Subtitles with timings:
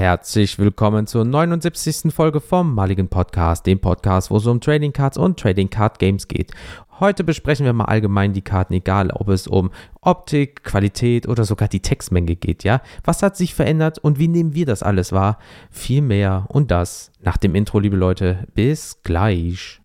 [0.00, 2.10] Herzlich willkommen zur 79.
[2.10, 6.26] Folge vom Maligen Podcast, dem Podcast, wo es um Trading Cards und Trading Card Games
[6.26, 6.52] geht.
[7.00, 11.68] Heute besprechen wir mal allgemein die Karten, egal ob es um Optik, Qualität oder sogar
[11.68, 12.80] die Textmenge geht, ja?
[13.04, 15.36] Was hat sich verändert und wie nehmen wir das alles wahr?
[15.70, 18.46] Viel mehr und das nach dem Intro, liebe Leute.
[18.54, 19.82] Bis gleich.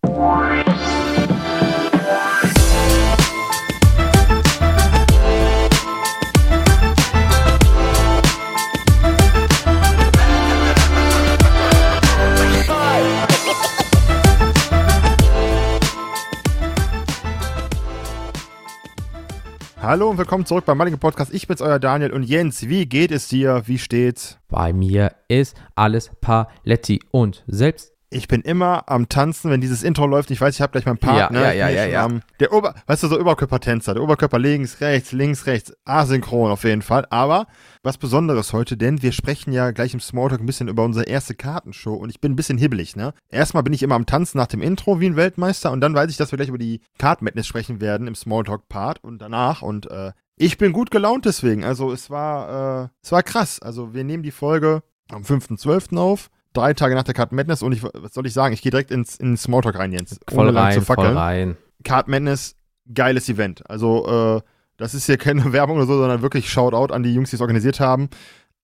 [19.86, 21.32] Hallo und willkommen zurück beim Mulligan Podcast.
[21.32, 22.12] Ich bin's, euer Daniel.
[22.12, 23.62] Und Jens, wie geht es dir?
[23.66, 24.36] Wie steht's?
[24.48, 30.06] Bei mir ist alles Paletti und selbst Ich bin immer am Tanzen, wenn dieses Intro
[30.06, 30.30] läuft.
[30.30, 31.18] Ich weiß, ich habe gleich meinen Part.
[31.18, 31.40] Ja, ne?
[31.42, 32.04] ja, ja, ja, ja.
[32.04, 33.94] am- der Ober, weißt du, so Oberkörpertänzer.
[33.94, 35.72] Der Oberkörper links, rechts, links, rechts.
[35.84, 37.06] Asynchron auf jeden Fall.
[37.10, 37.46] Aber
[37.82, 41.34] was Besonderes heute, denn wir sprechen ja gleich im Smalltalk ein bisschen über unsere erste
[41.34, 43.12] Kartenshow und ich bin ein bisschen hibbelig, ne?
[43.28, 46.08] Erstmal bin ich immer am Tanzen nach dem Intro wie ein Weltmeister und dann weiß
[46.10, 49.90] ich, dass wir gleich über die Card Madness sprechen werden im Smalltalk-Part und danach und
[49.90, 51.64] äh, ich bin gut gelaunt deswegen.
[51.64, 53.60] Also es war, äh, es war krass.
[53.60, 55.96] Also wir nehmen die Folge am 5.12.
[55.96, 56.28] auf.
[56.56, 58.54] Drei Tage nach der Card Madness und ich, was soll ich sagen?
[58.54, 60.18] Ich gehe direkt ins, in den Smalltalk rein, Jens.
[60.26, 61.56] voll ohne rein, voll rein.
[61.84, 62.56] Card Madness,
[62.92, 63.68] geiles Event.
[63.68, 64.40] Also, äh,
[64.78, 67.42] das ist hier keine Werbung oder so, sondern wirklich Shoutout an die Jungs, die es
[67.42, 68.08] organisiert haben.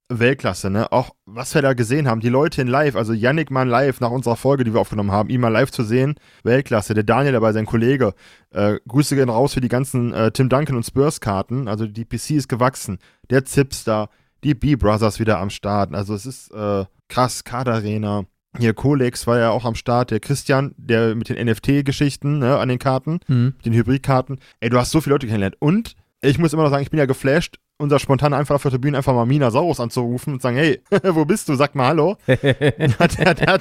[0.08, 0.90] Weltklasse, ne?
[0.90, 4.10] Auch was wir da gesehen haben, die Leute in live, also Yannick mal live nach
[4.10, 6.94] unserer Folge, die wir aufgenommen haben, ihn mal live zu sehen, Weltklasse.
[6.94, 8.14] Der Daniel dabei, sein Kollege.
[8.50, 11.68] Äh, Grüße gehen raus für die ganzen äh, Tim Duncan und Spurs-Karten.
[11.68, 12.98] Also die PC ist gewachsen.
[13.30, 14.08] Der Zipster,
[14.44, 15.94] die B-Brothers wieder am Start.
[15.94, 18.24] Also es ist äh, krass, Card Arena.
[18.58, 22.68] Hier Colex war ja auch am Start, der Christian, der mit den NFT-Geschichten ne, an
[22.68, 23.54] den Karten, Hm.
[23.64, 24.38] den Hybridkarten.
[24.60, 25.56] Ey, du hast so viele Leute kennengelernt.
[25.58, 28.70] Und ich muss immer noch sagen, ich bin ja geflasht, unser spontaner einfach auf der
[28.70, 31.54] Tribüne einfach mal Mina Saurus anzurufen und sagen, hey, wo bist du?
[31.54, 32.16] Sag mal Hallo.
[32.26, 33.58] hat der, der,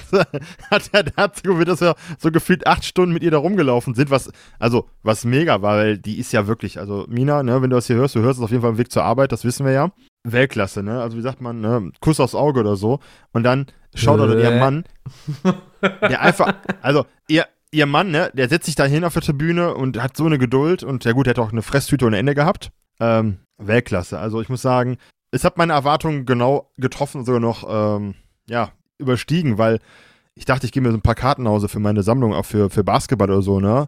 [0.70, 4.12] hat, der dazu, wie dass wir so gefühlt acht Stunden mit ihr da rumgelaufen sind,
[4.12, 7.76] was, also, was mega war, weil die ist ja wirklich, also Mina, ne, wenn du
[7.76, 9.66] das hier hörst, du hörst es auf jeden Fall im Weg zur Arbeit, das wissen
[9.66, 9.92] wir ja.
[10.24, 11.02] Weltklasse, ne?
[11.02, 11.92] Also wie sagt man, ne?
[12.00, 13.00] Kuss aufs Auge oder so.
[13.34, 14.44] Und dann schaut er Äh.
[14.44, 14.84] ihr Mann,
[15.84, 19.74] der einfach, also ihr, ihr Mann, ne, der setzt sich da hin auf der Tribüne
[19.74, 22.36] und hat so eine Geduld und ja gut, der hat auch eine Fresstüte ohne Ende
[22.36, 22.72] gehabt.
[23.00, 24.20] Ähm, Weltklasse.
[24.20, 24.98] Also ich muss sagen,
[25.32, 28.16] es hat meine Erwartungen genau getroffen, sogar noch, ähm,
[28.48, 29.80] ja, überstiegen, weil
[30.36, 32.46] ich dachte, ich gehe mir so ein paar Karten nach Hause für meine Sammlung, auch
[32.46, 33.88] für, für Basketball oder so, ne?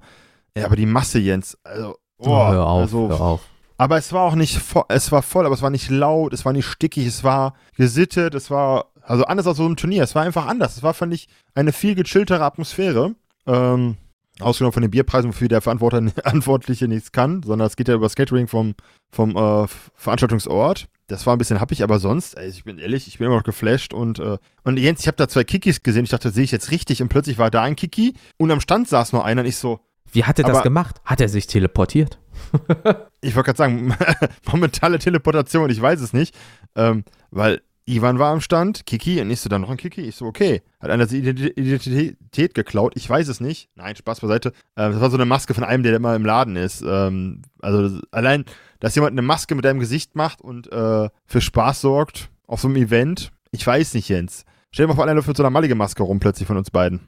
[0.57, 3.41] Ja, aber die Masse, Jens, also, oh, hör auf, also, hör auf.
[3.78, 6.45] Aber es war auch nicht voll, es war voll, aber es war nicht laut, es
[6.45, 10.16] war nicht stickig, es war gesittet, es war, also anders als so ein Turnier, es
[10.16, 10.78] war einfach anders.
[10.78, 13.16] Es war, fand ich, eine viel gechilltere Atmosphäre.
[13.45, 13.97] Ähm,
[14.39, 18.16] ausgenommen von den Bierpreisen, wofür der Verantwortliche nichts kann, sondern es geht ja über das
[18.16, 18.75] Catering vom,
[19.12, 20.88] vom äh, Veranstaltungsort.
[21.07, 23.44] Das war ein bisschen happig, aber sonst, ey, ich bin ehrlich, ich bin immer noch
[23.44, 26.51] geflasht und, äh, und Jens, ich habe da zwei Kikis gesehen, ich dachte, sehe ich
[26.51, 29.47] jetzt richtig und plötzlich war da ein Kiki und am Stand saß nur einer und
[29.47, 29.81] ich so,
[30.12, 31.01] Wie hat er das gemacht?
[31.03, 32.19] Hat er sich teleportiert?
[33.21, 33.95] Ich wollte gerade sagen,
[34.51, 36.35] momentane Teleportation, ich weiß es nicht.
[36.75, 40.01] Ähm, weil Ivan war am Stand, Kiki, und ich so, dann noch ein Kiki.
[40.01, 40.61] Ich so, okay.
[40.81, 42.94] Hat einer Ident- Identität geklaut?
[42.95, 43.69] Ich weiß es nicht.
[43.75, 44.49] Nein, Spaß beiseite.
[44.75, 46.83] Ähm, das war so eine Maske von einem, der immer im Laden ist.
[46.85, 48.45] Ähm, also allein,
[48.79, 52.67] dass jemand eine Maske mit deinem Gesicht macht und äh, für Spaß sorgt auf so
[52.67, 53.31] einem Event.
[53.51, 54.45] Ich weiß nicht, Jens.
[54.71, 56.71] Stell dir mal vor, einer läuft mit so einer mallige Maske rum plötzlich von uns
[56.71, 57.07] beiden.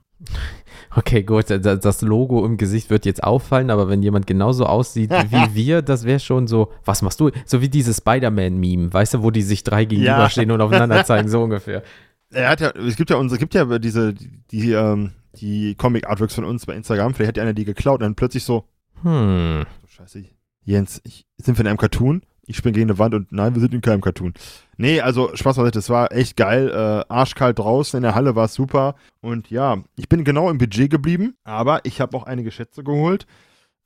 [0.95, 5.11] Okay, gut, da- das Logo im Gesicht wird jetzt auffallen, aber wenn jemand genauso aussieht
[5.29, 7.31] wie wir, das wäre schon so, was machst du?
[7.45, 11.43] So wie dieses Spider-Man-Meme, weißt du, wo die sich drei gegenüberstehen und aufeinander zeigen, so
[11.43, 11.83] ungefähr.
[12.31, 14.13] Er hat ja, es gibt ja unsere, es gibt ja diese,
[14.51, 18.03] die, ähm, die Comic-Artworks von uns bei Instagram, vielleicht hat ja einer die geklaut und
[18.03, 18.65] dann plötzlich so,
[19.03, 19.65] Hm.
[19.81, 20.23] so scheiße,
[20.63, 22.23] Jens, ich, sind wir in einem Cartoon?
[22.47, 24.33] Ich springe gegen eine Wand und nein, wir sind in keinem Cartoon.
[24.77, 28.45] Nee, also Spaß beiseite, das war echt geil, äh, arschkalt draußen, in der Halle war
[28.45, 32.51] es super und ja, ich bin genau im Budget geblieben, aber ich habe auch einige
[32.51, 33.25] Schätze geholt,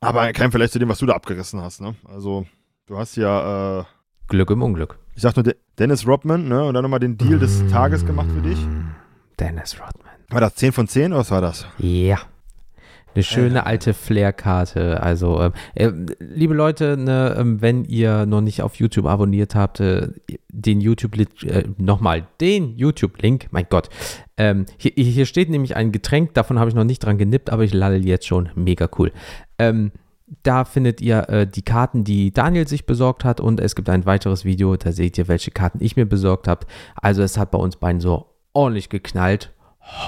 [0.02, 1.96] aber kein Vergleich zu dem, was du da abgerissen hast, ne?
[2.06, 2.46] Also,
[2.86, 3.84] du hast ja, äh,
[4.28, 4.98] Glück im Unglück.
[5.16, 8.28] ich sag nur De Dennis Rodman, ne, und dann nochmal den Deal des Tages gemacht
[8.36, 8.60] für dich.
[9.40, 10.14] Dennis Rodman.
[10.30, 11.66] War das 10 von 10 oder was war das?
[11.78, 12.20] Ja.
[13.20, 15.04] Eine schöne alte Flair-Karte.
[15.04, 19.82] Also, ähm, äh, liebe Leute, ne, ähm, wenn ihr noch nicht auf YouTube abonniert habt,
[19.82, 20.08] äh,
[20.48, 23.90] den YouTube-Link, äh, nochmal, den YouTube-Link, mein Gott.
[24.38, 27.64] Ähm, hier, hier steht nämlich ein Getränk, davon habe ich noch nicht dran genippt, aber
[27.64, 28.50] ich lalle jetzt schon.
[28.56, 29.12] Mega cool.
[29.58, 29.92] Ähm,
[30.44, 34.06] da findet ihr äh, die Karten, die Daniel sich besorgt hat und es gibt ein
[34.06, 36.68] weiteres Video, da seht ihr, welche Karten ich mir besorgt habe.
[36.96, 39.52] Also es hat bei uns beiden so ordentlich geknallt.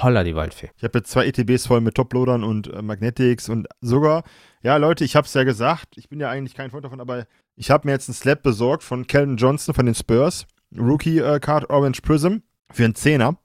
[0.02, 0.70] Holla die Waldfee.
[0.76, 4.22] Ich habe jetzt zwei ETBs voll mit Toploadern und äh, Magnetics und sogar,
[4.62, 7.26] ja Leute, ich habe es ja gesagt, ich bin ja eigentlich kein Freund davon, aber
[7.56, 10.46] ich habe mir jetzt einen Slab besorgt von Calvin Johnson von den Spurs,
[10.76, 12.36] Rookie äh, Card Orange Prism.
[12.72, 13.36] für einen Zehner.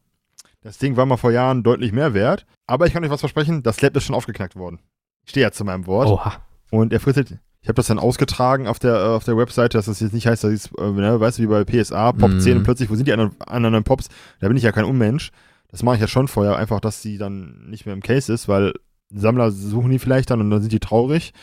[0.62, 2.45] Das Ding war mal vor Jahren deutlich mehr wert.
[2.66, 4.80] Aber ich kann euch was versprechen, das Slab ist schon aufgeknackt worden.
[5.24, 6.07] Ich stehe ja zu meinem Wort.
[6.07, 6.38] Oha.
[6.72, 7.38] Und er frittelt.
[7.62, 10.28] Ich habe das dann ausgetragen auf der, äh, auf der Webseite, dass das jetzt nicht
[10.28, 12.39] heißt, dass ich, äh, ne, weißt du, wie bei PSA, Pop Mhm.
[12.39, 14.10] 10 und plötzlich, wo sind die anderen, anderen Pops?
[14.39, 15.31] Da bin ich ja kein Unmensch.
[15.69, 18.48] Das mache ich ja schon vorher, einfach, dass sie dann nicht mehr im Case ist,
[18.48, 18.74] weil
[19.10, 21.34] Sammler suchen die vielleicht dann und dann sind die traurig.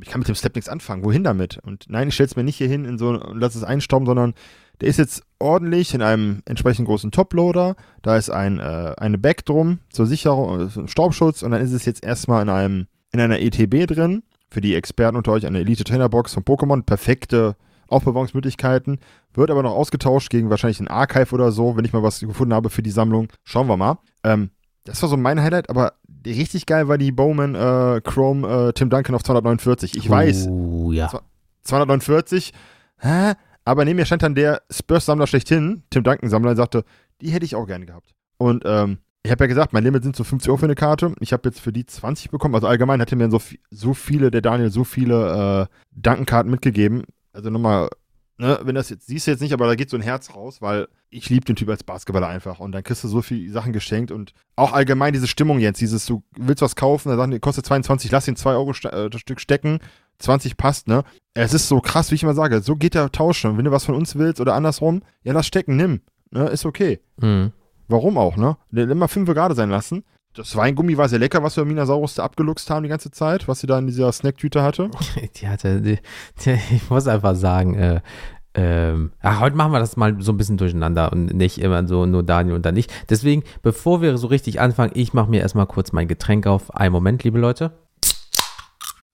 [0.00, 1.04] Ich kann mit dem Step nichts anfangen.
[1.04, 1.58] Wohin damit?
[1.58, 4.06] Und nein, ich stelle es mir nicht hier hin in so und lass es einstauben,
[4.06, 4.34] sondern
[4.80, 7.76] der ist jetzt ordentlich in einem entsprechend großen Toploader.
[8.02, 11.84] Da ist ein, äh, eine Back drum zur Sicherung, äh, Staubschutz und dann ist es
[11.84, 14.22] jetzt erstmal in einem in einer ETB drin.
[14.48, 16.82] Für die Experten unter euch eine Elite Trainer Box von Pokémon.
[16.82, 17.56] Perfekte
[17.90, 19.00] Aufbewahrungsmöglichkeiten.
[19.34, 22.54] Wird aber noch ausgetauscht gegen wahrscheinlich ein Archive oder so, wenn ich mal was gefunden
[22.54, 23.28] habe für die Sammlung.
[23.44, 23.98] Schauen wir mal.
[24.24, 24.50] Ähm,
[24.84, 25.94] das war so mein Highlight, aber
[26.24, 29.96] richtig geil war die Bowman äh, Chrome äh, Tim Duncan auf 249.
[29.96, 31.10] Ich weiß, Uh, ja.
[31.62, 32.52] 249,
[32.98, 33.32] hä?
[33.64, 36.84] Aber neben mir stand dann der Spurs-Sammler schlechthin, Tim Duncan-Sammler, und sagte,
[37.20, 38.14] die hätte ich auch gerne gehabt.
[38.38, 41.14] Und ähm, ich habe ja gesagt, mein Limit sind so 50 Euro für eine Karte.
[41.20, 42.54] Ich habe jetzt für die 20 bekommen.
[42.54, 43.40] Also allgemein hatte mir so,
[43.70, 47.04] so viele, der Daniel, so viele äh, Duncan-Karten mitgegeben.
[47.40, 47.88] Also nochmal,
[48.36, 50.60] ne, wenn das jetzt, siehst du jetzt nicht, aber da geht so ein Herz raus,
[50.60, 52.60] weil ich liebe den Typ als Basketballer einfach.
[52.60, 56.04] Und dann kriegst du so viele Sachen geschenkt und auch allgemein diese Stimmung jetzt, dieses,
[56.04, 59.10] du willst was kaufen, dann sagen die, kostet 22, lass den 2 Euro ste äh,
[59.10, 59.78] das Stück stecken.
[60.18, 61.02] 20 passt, ne?
[61.32, 63.56] Es ist so krass, wie ich immer sage, so geht der Tausch schon.
[63.56, 66.02] Wenn du was von uns willst oder andersrum, ja, lass stecken, nimm.
[66.30, 66.46] Ne?
[66.48, 67.00] Ist okay.
[67.16, 67.52] Mhm.
[67.88, 68.58] Warum auch, ne?
[68.70, 70.04] Immer fünf gerade sein lassen.
[70.34, 73.60] Das Weingummi war sehr lecker, was wir Minasaurus da abgeluchst haben die ganze Zeit, was
[73.60, 74.88] sie da in dieser Snacktüte hatte.
[75.36, 75.98] Die hatte, die,
[76.44, 78.00] die, ich muss einfach sagen, äh,
[78.54, 82.06] ähm, ach, heute machen wir das mal so ein bisschen durcheinander und nicht immer so
[82.06, 82.86] nur Daniel und dann ich.
[83.08, 86.74] Deswegen, bevor wir so richtig anfangen, ich mache mir erstmal kurz mein Getränk auf.
[86.74, 87.72] Einen Moment, liebe Leute.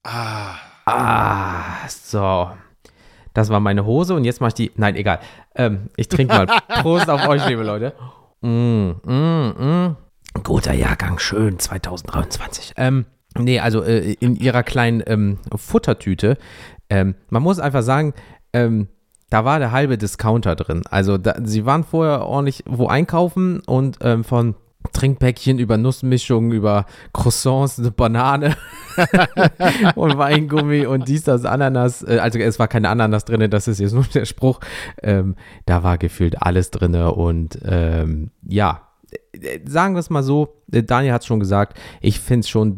[0.03, 0.55] Ah.
[0.85, 2.51] Ah, so.
[3.33, 4.71] Das war meine Hose und jetzt mache ich die.
[4.75, 5.19] Nein, egal.
[5.53, 6.45] Ähm, ich trinke mal.
[6.81, 7.93] Prost auf euch, liebe Leute.
[8.41, 9.95] Mm, mm, mm.
[10.43, 12.73] Guter Jahrgang, schön 2023.
[12.77, 13.05] Ähm,
[13.37, 16.37] nee, also äh, in ihrer kleinen ähm, Futtertüte.
[16.89, 18.13] Ähm, man muss einfach sagen,
[18.53, 18.87] ähm,
[19.29, 20.83] da war der halbe Discounter drin.
[20.89, 24.55] Also da, sie waren vorher ordentlich wo einkaufen und ähm, von
[24.93, 28.55] Trinkpäckchen über Nussmischungen, über Croissants, eine Banane
[29.95, 32.03] und Weingummi und dies, das, Ananas.
[32.03, 34.59] Äh, Also es war keine Ananas drin, das ist jetzt nur der Spruch.
[35.01, 35.35] Ähm,
[35.65, 38.86] da war gefühlt alles drin und ähm, ja,
[39.65, 42.77] sagen wir es mal so, äh, Daniel hat es schon gesagt, ich finde es schon,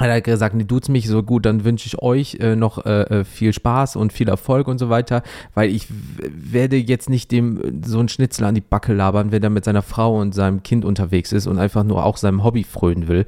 [0.00, 3.02] hat er gesagt, nee, tut's mich so gut, dann wünsche ich euch äh, noch äh,
[3.02, 5.22] äh, viel Spaß und viel Erfolg und so weiter,
[5.54, 9.42] weil ich werde jetzt nicht dem äh, so einen Schnitzel an die Backe labern, wenn
[9.42, 12.64] er mit seiner Frau und seinem Kind unterwegs ist und einfach nur auch seinem Hobby
[12.64, 13.26] frönen will.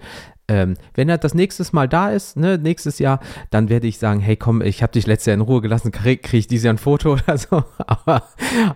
[0.48, 4.20] Ähm, wenn er das nächstes Mal da ist, ne, nächstes Jahr, dann werde ich sagen,
[4.20, 6.74] hey komm, ich habe dich letztes Jahr in Ruhe gelassen, kriege krieg ich dieses Jahr
[6.74, 7.64] ein Foto oder so.
[7.86, 8.24] Aber,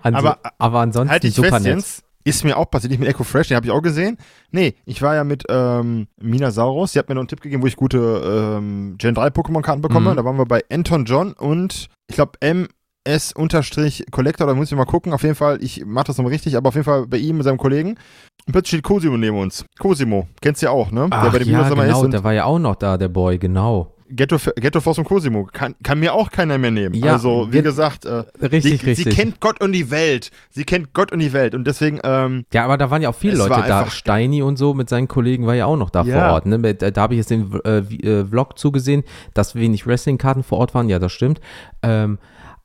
[0.03, 1.73] anso Aber, aber ansonsten Halt super fest, nett.
[1.73, 2.06] Jens.
[2.27, 4.19] Ist mir auch passiert, nicht mit Echo Fresh, den habe ich auch gesehen.
[4.51, 7.69] Nee, ich war ja mit ähm, Minasaurus, die hat mir noch einen Tipp gegeben, wo
[7.69, 10.11] ich gute ähm, Gen 3 Pokémon-Karten bekomme.
[10.11, 10.17] Mhm.
[10.17, 15.13] Da waren wir bei Anton John und ich glaube MS-Collector, da muss ich mal gucken.
[15.13, 17.45] Auf jeden Fall, ich mache das nochmal richtig, aber auf jeden Fall bei ihm, mit
[17.45, 17.91] seinem Kollegen.
[17.91, 19.65] Und plötzlich steht Cosimo neben uns.
[19.79, 21.07] Cosimo, kennst du ja auch, ne?
[21.11, 23.96] Ach, ja, Minusommer genau, und der war ja auch noch da, der Boy, genau.
[24.11, 25.49] Ghetto, Ghetto Force und Cosimo.
[25.53, 26.95] Kann, kann mir auch keiner mehr nehmen.
[26.95, 28.97] Ja, also, wie gesagt, äh, Richtig, sie, richtig.
[28.97, 30.31] sie kennt Gott und die Welt.
[30.51, 31.55] Sie kennt Gott und die Welt.
[31.55, 33.91] Und deswegen, ähm, Ja, aber da waren ja auch viele Leute da.
[33.91, 36.21] Steini und so mit seinen Kollegen war ja auch noch da Ja.
[36.27, 36.47] vor Ort.
[36.47, 36.59] Ne?
[36.59, 39.03] Mit, da habe ich jetzt den äh, äh, Vlog zugesehen,
[39.35, 40.89] dass wenig Wrestling-Karten vor Ort waren.
[40.89, 41.41] Ja, das stimmt.
[41.83, 42.19] Ähm,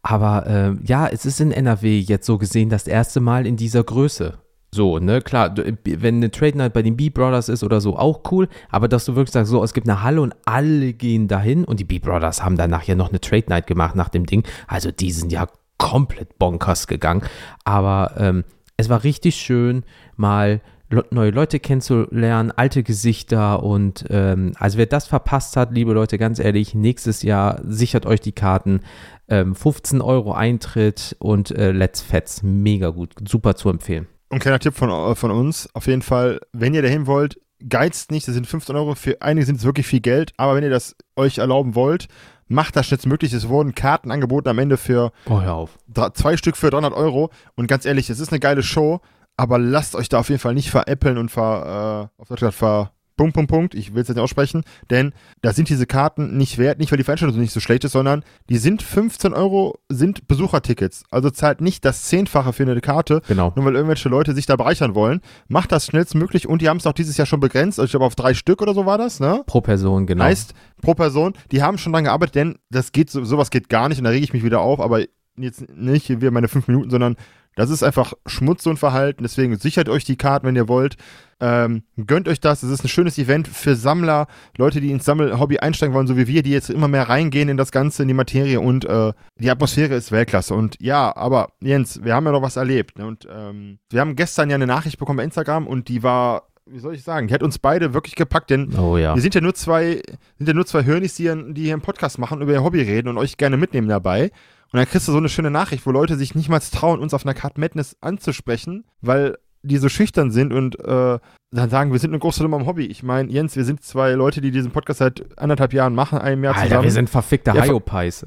[0.03, 3.83] aber ähm, ja, es ist in NRW jetzt so gesehen das erste Mal in dieser
[3.83, 4.39] Größe.
[4.73, 8.21] So, ne, klar, du, wenn eine Trade Night bei den B-Brothers ist oder so, auch
[8.31, 11.65] cool, aber dass du wirklich sagst, so, es gibt eine Halle und alle gehen dahin
[11.65, 14.89] und die B-Brothers haben danach ja noch eine Trade Night gemacht nach dem Ding, also
[14.89, 15.47] die sind ja
[15.77, 17.21] komplett bonkers gegangen,
[17.65, 18.45] aber ähm,
[18.77, 19.83] es war richtig schön,
[20.15, 20.61] mal
[21.09, 26.39] neue Leute kennenzulernen, alte Gesichter und ähm, also wer das verpasst hat, liebe Leute, ganz
[26.39, 28.81] ehrlich, nächstes Jahr sichert euch die Karten.
[29.27, 34.07] Ähm, 15 Euro Eintritt und äh, Let's Fets, mega gut, super zu empfehlen.
[34.31, 38.11] Und kleiner Tipp von, äh, von uns, auf jeden Fall, wenn ihr dahin wollt, geizt
[38.11, 40.69] nicht, das sind 15 Euro, für einige sind es wirklich viel Geld, aber wenn ihr
[40.69, 42.07] das euch erlauben wollt,
[42.47, 43.33] macht das schnellstmöglich.
[43.33, 45.67] Es wurden Karten angeboten am Ende für oh,
[46.13, 47.31] zwei Stück für 300 Euro.
[47.55, 48.99] Und ganz ehrlich, es ist eine geile Show,
[49.37, 52.55] aber lasst euch da auf jeden Fall nicht veräppeln und ver, äh, auf Deutsch gesagt,
[52.57, 55.13] ver, Punkt, Punkt, Punkt, ich will es jetzt nicht aussprechen, denn
[55.43, 58.23] da sind diese Karten nicht wert, nicht weil die Veranstaltung nicht so schlecht ist, sondern
[58.49, 61.03] die sind 15 Euro, sind Besuchertickets.
[61.11, 63.53] Also zahlt nicht das Zehnfache für eine Karte, genau.
[63.55, 65.21] nur weil irgendwelche Leute sich da bereichern wollen.
[65.47, 68.05] Macht das schnellstmöglich und die haben es auch dieses Jahr schon begrenzt, also ich glaube
[68.05, 69.43] auf drei Stück oder so war das, ne?
[69.45, 70.23] Pro Person, genau.
[70.23, 73.99] Heißt, pro Person, die haben schon lange gearbeitet, denn das geht, sowas geht gar nicht
[73.99, 75.01] und da rege ich mich wieder auf, aber
[75.37, 77.15] jetzt nicht wie meine fünf Minuten, sondern
[77.55, 79.23] das ist einfach Schmutz und Verhalten.
[79.23, 80.95] Deswegen sichert euch die Karten, wenn ihr wollt.
[81.39, 82.63] Ähm, gönnt euch das.
[82.63, 84.27] Es ist ein schönes Event für Sammler,
[84.57, 87.57] Leute, die ins Sammelhobby einsteigen wollen, so wie wir, die jetzt immer mehr reingehen in
[87.57, 88.59] das Ganze, in die Materie.
[88.61, 90.53] Und äh, die Atmosphäre ist Weltklasse.
[90.53, 92.99] Und ja, aber Jens, wir haben ja noch was erlebt.
[92.99, 93.07] Ne?
[93.07, 96.79] Und ähm, wir haben gestern ja eine Nachricht bekommen bei Instagram und die war wie
[96.79, 99.13] soll ich sagen, die hat uns beide wirklich gepackt, denn oh, ja.
[99.13, 100.01] wir sind ja nur zwei,
[100.37, 103.09] sind ja nur zwei Hörnis, die, die hier im Podcast machen, über ihr Hobby reden
[103.09, 104.31] und euch gerne mitnehmen dabei.
[104.71, 107.25] Und dann kriegst du so eine schöne Nachricht, wo Leute sich nicht trauen, uns auf
[107.25, 111.19] einer Card Madness anzusprechen, weil die so schüchtern sind und äh,
[111.53, 112.85] dann sagen, wir sind eine große Nummer im Hobby.
[112.85, 116.45] Ich meine, Jens, wir sind zwei Leute, die diesen Podcast seit anderthalb Jahren machen, einem
[116.45, 116.83] Jahr Alter, zusammen.
[116.85, 118.25] wir sind verfickte ja, Hyopies.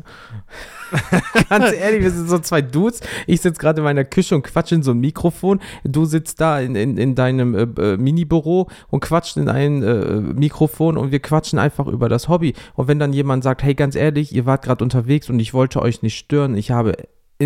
[1.49, 3.01] Ganz ehrlich, wir sind so zwei Dudes.
[3.27, 5.61] Ich sitze gerade in meiner Küche und quatsche in so ein Mikrofon.
[5.85, 10.21] Du sitzt da in, in, in deinem äh, äh, Minibüro und quatscht in ein äh,
[10.21, 12.53] Mikrofon und wir quatschen einfach über das Hobby.
[12.75, 15.81] Und wenn dann jemand sagt, hey, ganz ehrlich, ihr wart gerade unterwegs und ich wollte
[15.81, 16.93] euch nicht stören, ich habe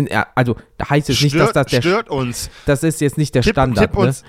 [0.07, 2.49] in, also da heißt es stört, nicht, dass das der stört uns.
[2.65, 3.91] Das ist jetzt nicht der tipp, Standard.
[3.91, 4.23] Tipp uns.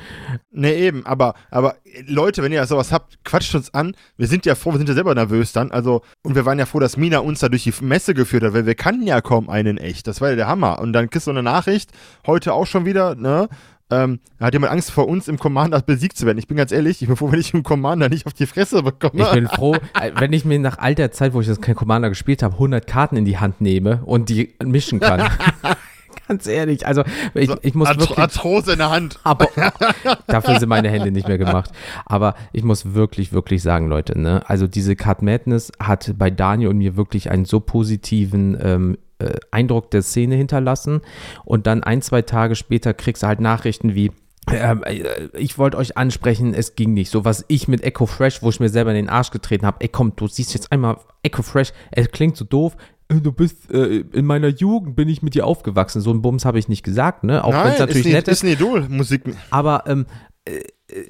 [0.50, 0.74] Ne?
[0.74, 3.94] eben, aber, aber Leute, wenn ihr sowas habt, quatscht uns an.
[4.16, 5.70] Wir sind ja froh, wir sind ja selber nervös dann.
[5.70, 8.52] Also, und wir waren ja froh, dass Mina uns da durch die Messe geführt hat,
[8.52, 10.06] weil wir kannten ja kaum einen echt.
[10.06, 10.80] Das war ja der Hammer.
[10.80, 11.90] Und dann kriegst du eine Nachricht,
[12.26, 13.48] heute auch schon wieder, ne?
[13.90, 16.38] Ähm, hat jemand Angst vor uns im Commander besiegt zu werden?
[16.38, 18.82] Ich bin ganz ehrlich, ich bin froh, wenn ich im Commander nicht auf die Fresse
[18.82, 19.22] bekomme.
[19.22, 21.74] Ich bin froh, äh, wenn ich mir nach all der Zeit, wo ich das kein
[21.74, 25.28] Commander gespielt habe, 100 Karten in die Hand nehme und die mischen kann.
[26.28, 27.02] Ganz ehrlich, also
[27.34, 28.18] ich, ich muss Art wirklich.
[28.18, 29.18] Arthrose in der Hand.
[29.24, 29.48] Aber
[30.28, 31.72] dafür sind meine Hände nicht mehr gemacht.
[32.06, 36.70] Aber ich muss wirklich, wirklich sagen, Leute, ne, also diese Card Madness hat bei Daniel
[36.70, 41.00] und mir wirklich einen so positiven ähm, äh, Eindruck der Szene hinterlassen.
[41.44, 44.10] Und dann ein, zwei Tage später kriegst du halt Nachrichten wie,
[44.52, 47.10] ähm, äh, ich wollte euch ansprechen, es ging nicht.
[47.10, 49.78] So was ich mit Echo Fresh, wo ich mir selber in den Arsch getreten habe.
[49.80, 51.72] Ey, komm, du siehst jetzt einmal Echo Fresh.
[51.90, 52.76] Es klingt so doof.
[53.08, 56.00] Äh, du bist, äh, in meiner Jugend bin ich mit dir aufgewachsen.
[56.00, 57.44] So ein Bums habe ich nicht gesagt, ne?
[57.44, 58.38] Auch wenn es natürlich ist nett ist.
[58.38, 59.22] ist ein Idol, Musik.
[59.50, 60.06] Aber ähm,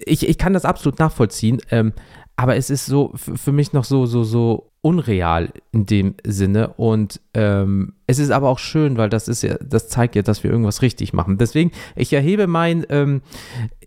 [0.05, 1.61] ich, ich kann das absolut nachvollziehen.
[1.71, 1.93] Ähm,
[2.37, 6.69] aber es ist so für mich noch so, so, so unreal in dem Sinne.
[6.75, 10.43] Und ähm, es ist aber auch schön, weil das ist ja, das zeigt ja, dass
[10.43, 11.39] wir irgendwas richtig machen.
[11.39, 13.23] Deswegen, ich erhebe mein ähm,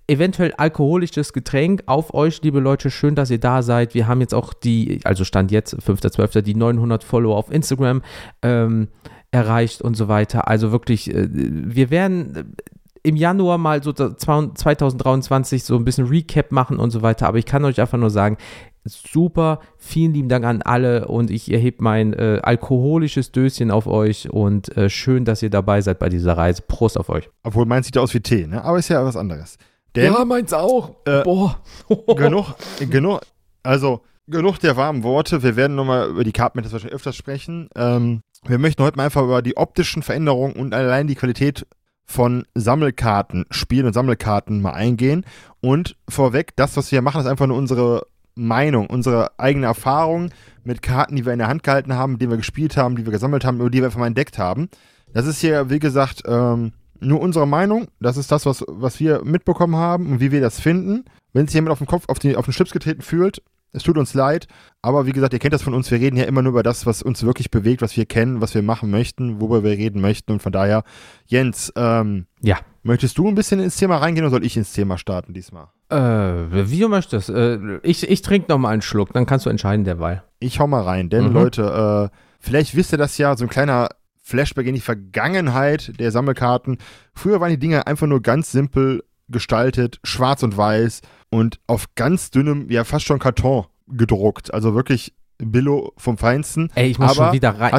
[0.07, 2.91] eventuell alkoholisches Getränk auf euch, liebe Leute.
[2.91, 3.93] Schön, dass ihr da seid.
[3.93, 8.01] Wir haben jetzt auch die, also Stand jetzt, 5.12., die 900 Follower auf Instagram
[8.41, 8.89] ähm,
[9.31, 10.47] erreicht und so weiter.
[10.47, 12.55] Also wirklich, äh, wir werden
[13.01, 17.27] im Januar mal so 2023 so ein bisschen Recap machen und so weiter.
[17.27, 18.37] Aber ich kann euch einfach nur sagen,
[18.85, 24.29] super, vielen lieben Dank an alle und ich erhebe mein äh, alkoholisches Döschen auf euch
[24.29, 26.61] und äh, schön, dass ihr dabei seid bei dieser Reise.
[26.61, 27.29] Prost auf euch.
[27.43, 28.63] Obwohl meins sieht aus wie Tee, ne?
[28.63, 29.57] aber ist ja was anderes.
[29.95, 30.95] Denn, ja, meins auch.
[31.05, 31.59] Äh, Boah.
[32.15, 32.55] genug,
[32.89, 33.21] genug,
[33.61, 35.43] also genug der warmen Worte.
[35.43, 37.69] Wir werden nochmal über die Karten wahrscheinlich öfters sprechen.
[37.75, 41.65] Ähm, wir möchten heute mal einfach über die optischen Veränderungen und allein die Qualität
[42.05, 45.25] von Sammelkarten, Spielen und Sammelkarten mal eingehen.
[45.61, 50.29] Und vorweg, das, was wir machen, ist einfach nur unsere Meinung, unsere eigene Erfahrung
[50.63, 53.11] mit Karten, die wir in der Hand gehalten haben, die wir gespielt haben, die wir
[53.11, 54.69] gesammelt haben, oder die wir einfach mal entdeckt haben.
[55.13, 57.87] Das ist hier, wie gesagt, ähm, nur unsere Meinung.
[57.99, 61.05] Das ist das, was, was wir mitbekommen haben und wie wir das finden.
[61.33, 63.41] Wenn sich jemand auf den Kopf, auf, die, auf den Schlips getreten fühlt,
[63.75, 64.47] es tut uns leid,
[64.83, 65.89] aber wie gesagt, ihr kennt das von uns.
[65.89, 68.53] Wir reden ja immer nur über das, was uns wirklich bewegt, was wir kennen, was
[68.53, 70.31] wir machen möchten, worüber wir reden möchten.
[70.31, 70.83] Und von daher,
[71.25, 72.59] Jens, ähm, ja.
[72.83, 75.69] möchtest du ein bisschen ins Thema reingehen oder soll ich ins Thema starten diesmal?
[75.93, 77.29] Äh, wie du möchtest.
[77.29, 80.23] Äh, ich ich trinke noch mal einen Schluck, dann kannst du entscheiden derweil.
[80.39, 81.33] Ich hau mal rein, denn mhm.
[81.33, 83.89] Leute, äh, vielleicht wisst ihr das ja, so ein kleiner
[84.23, 86.77] Flashback in die Vergangenheit der Sammelkarten.
[87.13, 92.31] Früher waren die Dinge einfach nur ganz simpel gestaltet, schwarz und weiß und auf ganz
[92.31, 94.53] dünnem, ja fast schon Karton gedruckt.
[94.53, 96.69] Also wirklich Billo vom Feinsten.
[96.75, 97.73] Ey, ich muss schon wieder rein.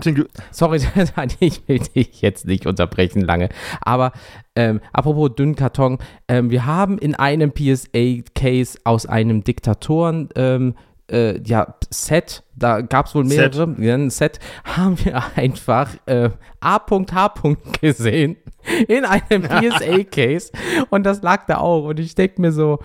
[0.51, 0.81] Sorry,
[1.41, 3.49] ich will dich jetzt nicht unterbrechen lange.
[3.81, 4.13] Aber
[4.57, 10.75] ähm, apropos Dünnkarton, ähm, wir haben in einem PSA-Case aus einem Diktatoren ähm,
[11.11, 13.55] äh, ja, Set, da gab es wohl Set.
[13.55, 16.31] mehrere, ja, ein Set, haben wir einfach äh,
[16.61, 17.35] A.H.
[17.81, 18.37] gesehen
[18.89, 20.51] in einem PSA-Case
[20.91, 22.79] und das lag da auch und ich denke mir so,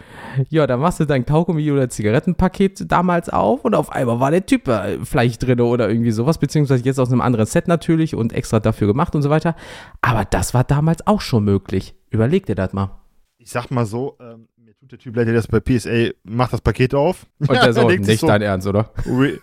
[0.49, 4.45] ja, da machst du dein Kaugummi oder Zigarettenpaket damals auf und auf einmal war der
[4.45, 8.33] Typ äh, vielleicht drin oder irgendwie sowas, beziehungsweise jetzt aus einem anderen Set natürlich und
[8.33, 9.55] extra dafür gemacht und so weiter,
[10.01, 11.95] aber das war damals auch schon möglich.
[12.09, 12.99] Überleg dir das mal.
[13.37, 14.47] ich sag mal so, ähm,
[14.91, 17.25] der Typ leid, der das bei PSA macht das Paket auf.
[17.39, 18.91] Und der so, nicht dein Ernst, oder?
[19.05, 19.39] Re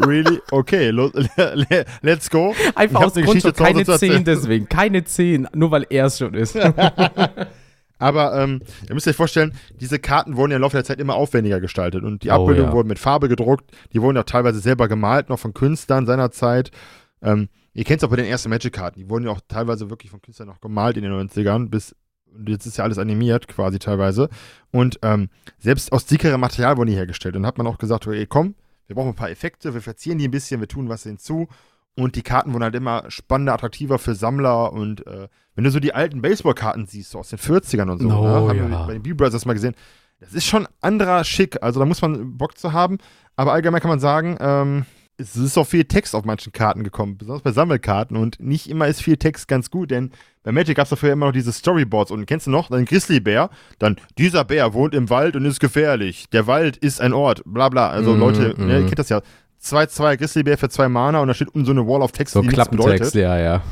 [0.00, 0.40] really?
[0.50, 1.10] Okay, lo
[2.02, 2.54] let's go.
[2.74, 4.16] Einfach aus Grund so keine zu erzählen.
[4.16, 6.58] 10 deswegen, keine 10, nur weil er es schon ist.
[7.98, 11.14] Aber ähm, ihr müsst euch vorstellen, diese Karten wurden ja im Laufe der Zeit immer
[11.14, 12.74] aufwendiger gestaltet und die Oh, Abbildungen ja.
[12.74, 16.72] wurden mit Farbe gedruckt, die wurden auch teilweise selber gemalt, noch von Künstlern seiner Zeit.
[17.22, 20.10] Ähm, ihr kennt es auch bei den ersten Magic-Karten, die wurden ja auch teilweise wirklich
[20.10, 21.96] von Künstlern noch gemalt in den 90ern, bis
[22.46, 24.28] jetzt ist ja alles animiert quasi teilweise.
[24.70, 25.28] Und ähm,
[25.58, 27.36] selbst aus dickerem Material wurden die hergestellt.
[27.36, 28.54] Und dann hat man auch gesagt, okay, komm,
[28.86, 31.48] wir brauchen ein paar Effekte, wir verzieren die ein bisschen, wir tun was hinzu.
[31.96, 34.72] Und die Karten wurden halt immer spannender, attraktiver für Sammler.
[34.72, 38.08] Und äh, wenn du so die alten Baseballkarten siehst, so aus den 40ern und so,
[38.08, 38.68] Oh, ne, haben ja.
[38.68, 39.74] wir bei den B-Brothers das mal gesehen.
[40.20, 41.62] Das ist schon anderer Schick.
[41.62, 42.98] Also da muss man Bock zu haben.
[43.34, 44.84] Aber allgemein kann man sagen, ähm,
[45.18, 48.16] es ist auch viel Text auf manchen Karten gekommen, besonders bei Sammelkarten.
[48.16, 50.10] Und nicht immer ist viel Text ganz gut, denn
[50.42, 52.10] bei Magic gab es dafür immer noch diese Storyboards.
[52.10, 52.70] Und kennst du noch?
[52.70, 53.50] Ein Grizzlybär.
[53.78, 56.28] Dann, dieser Bär wohnt im Wald und ist gefährlich.
[56.32, 57.42] Der Wald ist ein Ort.
[57.46, 57.88] Bla bla.
[57.88, 58.66] Also Mhm, Leute, mhm.
[58.66, 59.22] ne, ihr kennt das ja.
[59.62, 62.42] 2-2 Grizzlybär für zwei Mana und da steht um so eine Wall of Text, So
[62.42, 63.14] die nichts bedeutet.
[63.14, 63.62] Ja, ja.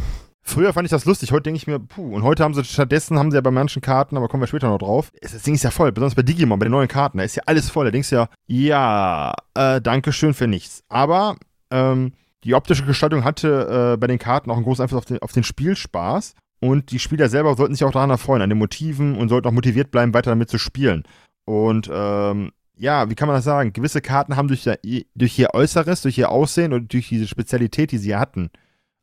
[0.46, 3.18] Früher fand ich das lustig, heute denke ich mir, puh, und heute haben sie stattdessen,
[3.18, 5.64] haben sie ja bei manchen Karten, aber kommen wir später noch drauf, das Ding ist
[5.64, 7.90] ja voll, besonders bei Digimon, bei den neuen Karten, da ist ja alles voll, da
[7.90, 10.84] denkst du ja, ja, äh, Dankeschön für nichts.
[10.90, 11.36] Aber
[11.70, 12.12] ähm,
[12.44, 15.32] die optische Gestaltung hatte äh, bei den Karten auch einen großen Einfluss auf den, auf
[15.32, 19.30] den Spielspaß und die Spieler selber sollten sich auch daran erfreuen, an den Motiven und
[19.30, 21.04] sollten auch motiviert bleiben, weiter damit zu spielen.
[21.46, 23.72] Und ähm, ja, wie kann man das sagen?
[23.72, 24.68] Gewisse Karten haben durch,
[25.14, 28.50] durch ihr Äußeres, durch ihr Aussehen und durch diese Spezialität, die sie hatten,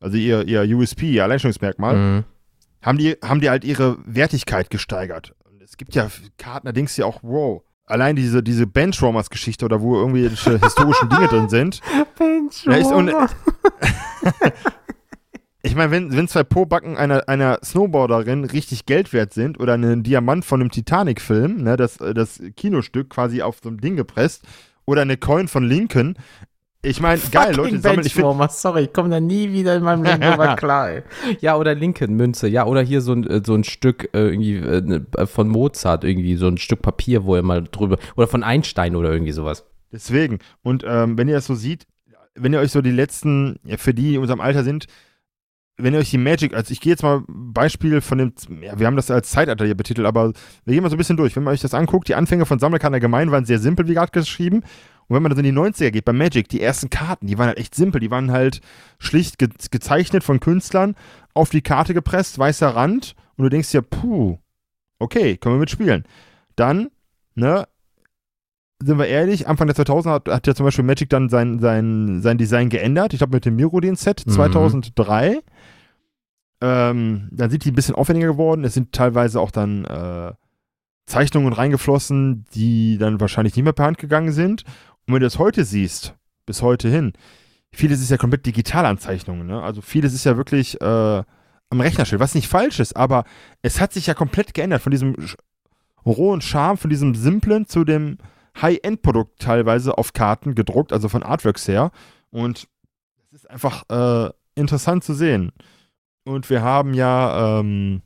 [0.02, 2.24] also ihr, ihr USP, ihr Alleinstellungsmerkmal, Mhm.
[2.82, 5.34] haben, die, haben die halt ihre Wertigkeit gesteigert.
[5.50, 9.64] Und es gibt ja Karten, da denkst du ja auch, wow, allein diese, diese Benchwarmers-Geschichte
[9.66, 11.80] oder wo irgendwelche historischen Dinge drin sind.
[12.20, 13.12] Un-
[15.64, 20.02] Ich meine, wenn, wenn zwei Pobacken einer, einer Snowboarderin richtig Geld wert sind oder ein
[20.02, 24.44] Diamant von einem Titanic-Film, ne, das, das Kinostück quasi auf so einem Ding gepresst,
[24.86, 26.18] oder eine Coin von Lincoln,
[26.84, 28.06] ich meine, geil, Leute sammeln.
[28.06, 30.90] Ich find, sorry, ich komme da nie wieder in meinem Leben drüber klar.
[30.90, 31.04] Ey.
[31.40, 34.82] Ja, oder Lincoln-Münze, ja, oder hier so ein, äh, so ein Stück äh, irgendwie äh,
[34.82, 38.96] ne, von Mozart, irgendwie so ein Stück Papier, wo er mal drüber, oder von Einstein
[38.96, 39.66] oder irgendwie sowas.
[39.92, 40.40] Deswegen.
[40.64, 41.86] Und ähm, wenn ihr das so seht,
[42.36, 44.88] wenn ihr euch so die letzten, ja, für die, die in unserem Alter sind,
[45.78, 48.88] wenn ihr euch die Magic, also ich gehe jetzt mal Beispiel von dem, ja, wir
[48.88, 50.34] haben das als Zeitalter hier betitelt, aber
[50.66, 51.36] wir gehen mal so ein bisschen durch.
[51.36, 54.12] Wenn man euch das anguckt, die Anfänge von Sammelkarten allgemein waren sehr simpel, wie gerade
[54.12, 54.64] geschrieben.
[55.12, 57.48] Und wenn man dann in die 90er geht, bei Magic, die ersten Karten, die waren
[57.48, 58.00] halt echt simpel.
[58.00, 58.62] Die waren halt
[58.98, 60.96] schlicht ge gezeichnet von Künstlern,
[61.34, 63.16] auf die Karte gepresst, weißer Rand.
[63.36, 64.38] Und du denkst dir, puh,
[65.00, 66.06] okay, können wir mitspielen.
[66.56, 66.92] Dann,
[67.36, 67.68] ne,
[68.82, 72.22] sind wir ehrlich, Anfang der 2000er hat, hat ja zum Beispiel Magic dann sein, sein,
[72.22, 73.12] sein Design geändert.
[73.12, 74.32] Ich glaube mit dem Mirrodin-Set Mhm.
[74.32, 75.40] 2003.
[76.62, 78.64] Ähm, dann sind die ein bisschen aufwendiger geworden.
[78.64, 80.32] Es sind teilweise auch dann äh,
[81.06, 84.64] Zeichnungen reingeflossen, die dann wahrscheinlich nicht mehr per Hand gegangen sind.
[85.12, 87.12] Und wenn du das heute siehst, bis heute hin,
[87.74, 89.46] vieles ist ja komplett digital an Zeichnungen.
[89.46, 89.62] Ne?
[89.62, 90.86] Also vieles ist ja wirklich äh,
[91.70, 93.26] am Rechnerschild, was nicht falsch ist, aber
[93.62, 95.18] es hat sich ja komplett geändert von diesem
[96.06, 98.20] rohen Charme, von diesem simplen zu dem
[98.62, 101.92] High-End-Produkt teilweise auf Karten gedruckt, also von Artworks her.
[102.30, 102.70] Und
[103.34, 105.52] es ist einfach äh, interessant zu sehen.
[106.24, 108.02] Und wir haben ja ähm,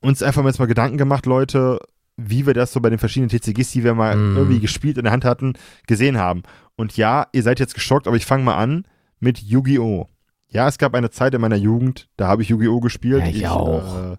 [0.00, 1.78] uns einfach jetzt mal Gedanken gemacht, Leute,
[2.20, 4.36] wie wir das so bei den verschiedenen TCGs, die wir mal Mm.
[4.36, 5.52] irgendwie gespielt in der Hand hatten,
[5.86, 6.42] gesehen haben.
[6.76, 8.84] Und ja, ihr seid jetzt geschockt, aber ich fange mal an
[9.20, 10.08] mit Yu-Gi-Oh!
[10.50, 12.80] Ja, es gab eine Zeit in meiner Jugend, da habe ich Yu-Gi-Oh!
[12.80, 13.20] gespielt.
[13.20, 14.12] Ja, ich auch.
[14.12, 14.16] Äh,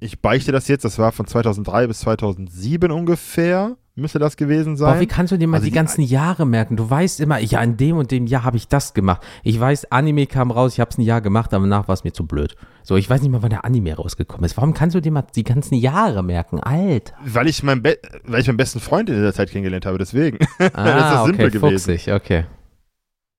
[0.00, 4.94] ich beichte das jetzt, das war von 2003 bis 2007 ungefähr, müsste das gewesen sein.
[4.94, 6.76] Boah, wie kannst du dir mal Also die die- ganzen Jahre merken?
[6.76, 9.22] Du weißt immer, ja, in dem und dem Jahr habe ich das gemacht.
[9.42, 12.04] Ich weiß, Anime kam raus, ich habe es ein Jahr gemacht, aber danach war es
[12.04, 12.56] mir zu blöd.
[12.82, 14.56] So, ich weiß nicht mal, wann der Anime rausgekommen ist.
[14.56, 16.60] Warum kannst du dir mal die ganzen Jahre merken?
[16.60, 17.14] Alter.
[17.24, 20.38] Weil ich, mein Be weil ich meinen besten Freund in dieser Zeit kennengelernt habe, deswegen.
[20.58, 21.92] Ah, das simpel okay, gewesen.
[21.96, 22.44] fuchsig, okay.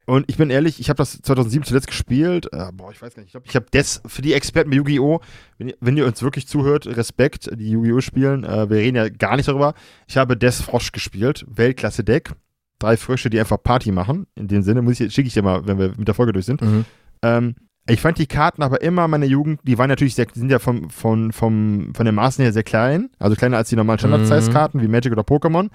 [0.08, 2.48] Und ich bin ehrlich, ich habe das 2007 zuletzt gespielt.
[2.54, 3.30] Äh, boah, ich weiß gar nicht.
[3.30, 5.20] Ich glaube, ich habe das für die Experten bei Yu-Gi-Oh!
[5.58, 8.02] Wenn, ihr- wenn ihr uns wirklich zuhört, Respekt, die Yu-Gi-Oh!
[8.02, 8.44] spielen.
[8.44, 9.74] Äh, wir reden ja gar nicht darüber.
[10.08, 11.44] Ich habe Des Frosch gespielt.
[11.50, 12.34] Weltklasse-Deck.
[12.78, 14.28] Drei Frösche, die einfach Party machen.
[14.36, 16.46] In dem Sinne, muss ich, schicke ich dir mal, wenn wir mit der Folge durch
[16.46, 16.62] sind.
[16.62, 16.86] Mhm.
[17.24, 17.56] Ähm,
[17.88, 20.58] ich fand die Karten aber immer meine Jugend, die waren natürlich sehr, die sind ja
[20.60, 24.82] vom, von, vom, von den Maßen her sehr klein, also kleiner als die normalen Standard-Size-Karten
[24.82, 25.70] wie Magic oder Pokémon.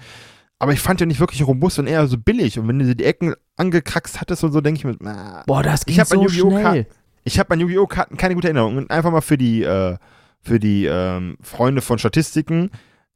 [0.59, 2.59] Aber ich fand die nicht wirklich robust und eher so billig.
[2.59, 5.81] Und wenn du die Ecken angekraxt hattest und so, denke ich mir, na, Boah, das
[5.81, 6.87] Ich ging an so schnell.
[7.23, 7.87] ich habe an Yu-Gi-Oh!
[7.87, 8.77] Karten keine gute Erinnerung.
[8.77, 9.97] Und einfach mal für die, äh,
[10.41, 12.71] für die ähm, Freunde von Statistiken.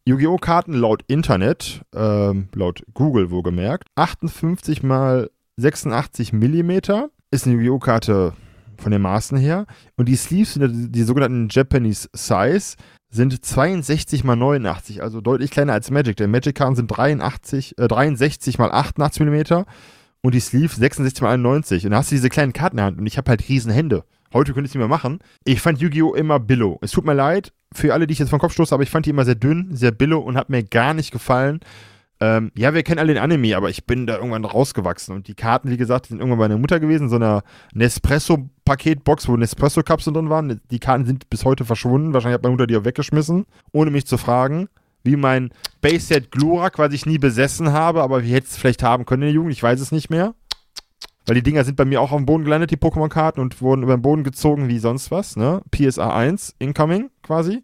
[0.05, 0.37] Yu-Gi-Oh!
[0.37, 7.79] Karten laut Internet, ähm, laut Google wohlgemerkt, 58 mal 86 Millimeter ist eine Yu-Gi-Oh!
[7.79, 8.33] Karte
[8.77, 9.65] von den Maßen her.
[9.95, 12.75] Und die Sleeves die, die sogenannten Japanese Size
[13.09, 16.17] sind 62 mal 89, also deutlich kleiner als Magic.
[16.17, 19.65] Der Magic-Karten sind 83, äh, 63 mal 88 Millimeter
[20.25, 21.85] und die Sleeve 66 mal 91.
[21.85, 23.71] Und da hast du diese kleinen Karten in der Hand und ich habe halt riesen
[23.71, 24.03] Hände.
[24.33, 25.19] Heute könnte ich es nicht mehr machen.
[25.43, 26.15] Ich fand Yu-Gi-Oh!
[26.15, 26.79] immer billow.
[26.81, 29.05] Es tut mir leid für alle, die ich jetzt vom Kopf stoße, aber ich fand
[29.05, 31.59] die immer sehr dünn, sehr billow und hat mir gar nicht gefallen.
[32.19, 35.13] Ähm, ja, wir kennen alle den Anime, aber ich bin da irgendwann rausgewachsen.
[35.13, 37.43] Und die Karten, wie gesagt, sind irgendwann bei meiner Mutter gewesen, so einer
[37.75, 40.59] Nespresso-Paketbox, wo Nespresso-Kapseln drin waren.
[40.71, 42.13] Die Karten sind bis heute verschwunden.
[42.13, 44.69] Wahrscheinlich hat meine Mutter die auch weggeschmissen, ohne mich zu fragen.
[45.05, 49.05] Wie mein Base-Set Glurak, was ich nie besessen habe, aber wie hätte es vielleicht haben
[49.05, 50.33] können in der Jugend, ich weiß es nicht mehr.
[51.25, 53.83] Weil die Dinger sind bei mir auch auf dem Boden gelandet, die Pokémon-Karten, und wurden
[53.83, 55.61] über den Boden gezogen wie sonst was, ne?
[55.71, 57.63] PSA 1, incoming quasi.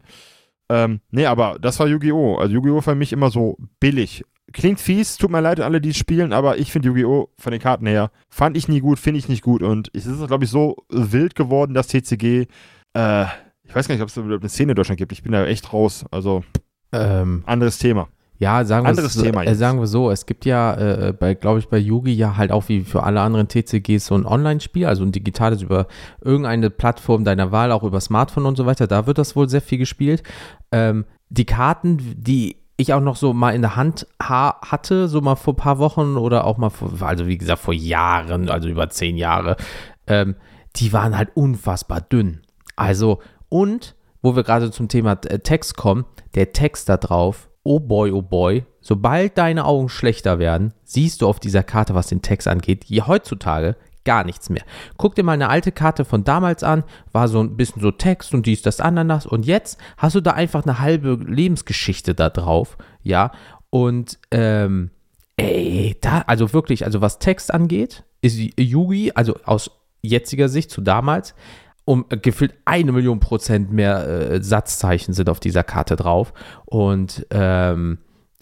[0.69, 2.37] Ähm, nee, aber das war Yu-Gi-Oh!
[2.37, 2.81] Also Yu-Gi-Oh!
[2.81, 4.23] für mich immer so billig.
[4.53, 7.29] Klingt fies, tut mir leid an alle, die spielen, aber ich finde Yu-Gi-Oh!
[7.37, 9.63] von den Karten her, fand ich nie gut, finde ich nicht gut.
[9.63, 12.47] Und es ist, glaube ich, so wild geworden, dass TCG,
[12.93, 13.25] äh,
[13.63, 15.11] ich weiß gar nicht, ob es eine Szene in Deutschland gibt.
[15.11, 16.05] Ich bin da echt raus.
[16.09, 16.43] Also,
[16.91, 18.07] Ähm, anderes Thema.
[18.37, 21.33] ja, sagen wir Anderes so, Thema äh, sagen wir so, es gibt ja äh, bei,
[21.33, 24.85] glaube ich, bei Yugi ja halt auch wie für alle anderen TCGs so ein Online-Spiel,
[24.85, 25.87] also ein digitales über
[26.21, 28.87] irgendeine Plattform deiner Wahl, auch über Smartphone und so weiter.
[28.87, 30.23] Da wird das wohl sehr viel gespielt.
[30.71, 35.21] Ähm, die Karten, die ich auch noch so mal in der Hand ha hatte, so
[35.21, 38.67] mal vor ein paar Wochen oder auch mal vor, also wie gesagt, vor Jahren, also
[38.67, 39.55] über zehn Jahre,
[40.07, 40.35] ähm,
[40.75, 42.41] die waren halt unfassbar dünn.
[42.75, 46.05] Also, und wo wir gerade zum Thema äh, Text kommen,
[46.35, 51.27] der Text da drauf, oh boy, oh boy, sobald deine Augen schlechter werden, siehst du
[51.27, 54.63] auf dieser Karte, was den Text angeht, je heutzutage gar nichts mehr.
[54.97, 58.33] Guck dir mal eine alte Karte von damals an, war so ein bisschen so Text
[58.33, 62.77] und dies, das, Ananas und jetzt hast du da einfach eine halbe Lebensgeschichte da drauf,
[63.03, 63.31] ja,
[63.69, 64.91] und ähm,
[65.37, 70.81] ey, da, also wirklich, also was Text angeht, ist Yugi, also aus jetziger Sicht zu
[70.81, 71.35] damals,
[71.91, 76.33] um äh, gefühlt eine Million Prozent mehr äh, Satzzeichen sind auf dieser Karte drauf.
[76.65, 77.97] Und ähm,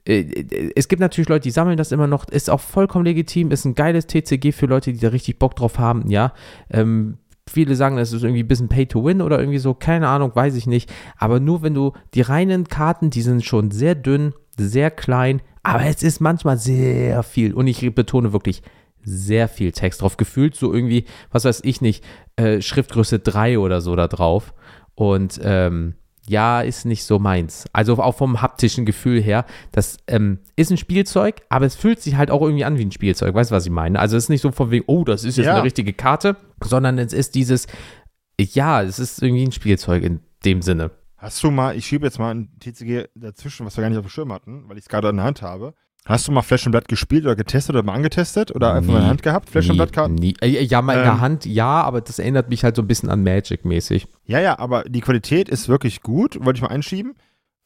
[0.07, 3.49] äh, äh, es gibt natürlich Leute, die sammeln das immer noch, ist auch vollkommen legitim,
[3.49, 6.33] ist ein geiles TCG für Leute, die da richtig Bock drauf haben, ja.
[6.69, 7.17] Ähm,
[7.49, 10.35] viele sagen, das ist irgendwie ein bisschen Pay to Win oder irgendwie so, keine Ahnung,
[10.35, 10.93] weiß ich nicht.
[11.17, 15.85] Aber nur wenn du die reinen Karten, die sind schon sehr dünn, sehr klein, aber
[15.85, 17.55] es ist manchmal sehr viel.
[17.55, 18.62] Und ich betone wirklich
[19.03, 20.17] sehr viel Text drauf.
[20.17, 22.03] Gefühlt so irgendwie, was weiß ich nicht,
[22.35, 24.53] äh, Schriftgröße 3 oder so da drauf.
[24.95, 25.95] Und ähm,
[26.27, 27.65] ja, ist nicht so meins.
[27.73, 32.17] Also auch vom haptischen Gefühl her, das ähm, ist ein Spielzeug, aber es fühlt sich
[32.17, 33.33] halt auch irgendwie an wie ein Spielzeug.
[33.33, 33.97] Weißt du, was ich meine?
[33.99, 35.55] Also es ist nicht so von wegen, oh, das ist jetzt Ja.
[35.55, 37.65] eine richtige Karte, sondern es ist dieses,
[38.39, 40.91] ja, es ist irgendwie ein Spielzeug in dem Sinne.
[41.17, 44.05] Hast du mal, ich schiebe jetzt mal ein TCG dazwischen, was wir gar nicht auf
[44.05, 45.73] dem Schirm hatten, weil ich es gerade in der Hand habe.
[46.05, 48.93] Hast du mal Flash and Blood gespielt oder getestet oder mal angetestet oder einfach mal
[48.93, 49.09] in der Nie.
[49.09, 49.49] Hand gehabt?
[49.49, 50.15] Flash and Nie, Blood Karten?
[50.15, 50.33] nie.
[50.41, 51.21] Äh, Ja, mal in der Ähm.
[51.21, 54.07] Hand, ja, aber das erinnert mich halt so ein bisschen an Magic mäßig.
[54.25, 57.13] Ja, ja, aber die Qualität ist wirklich gut, wollte ich mal einschieben.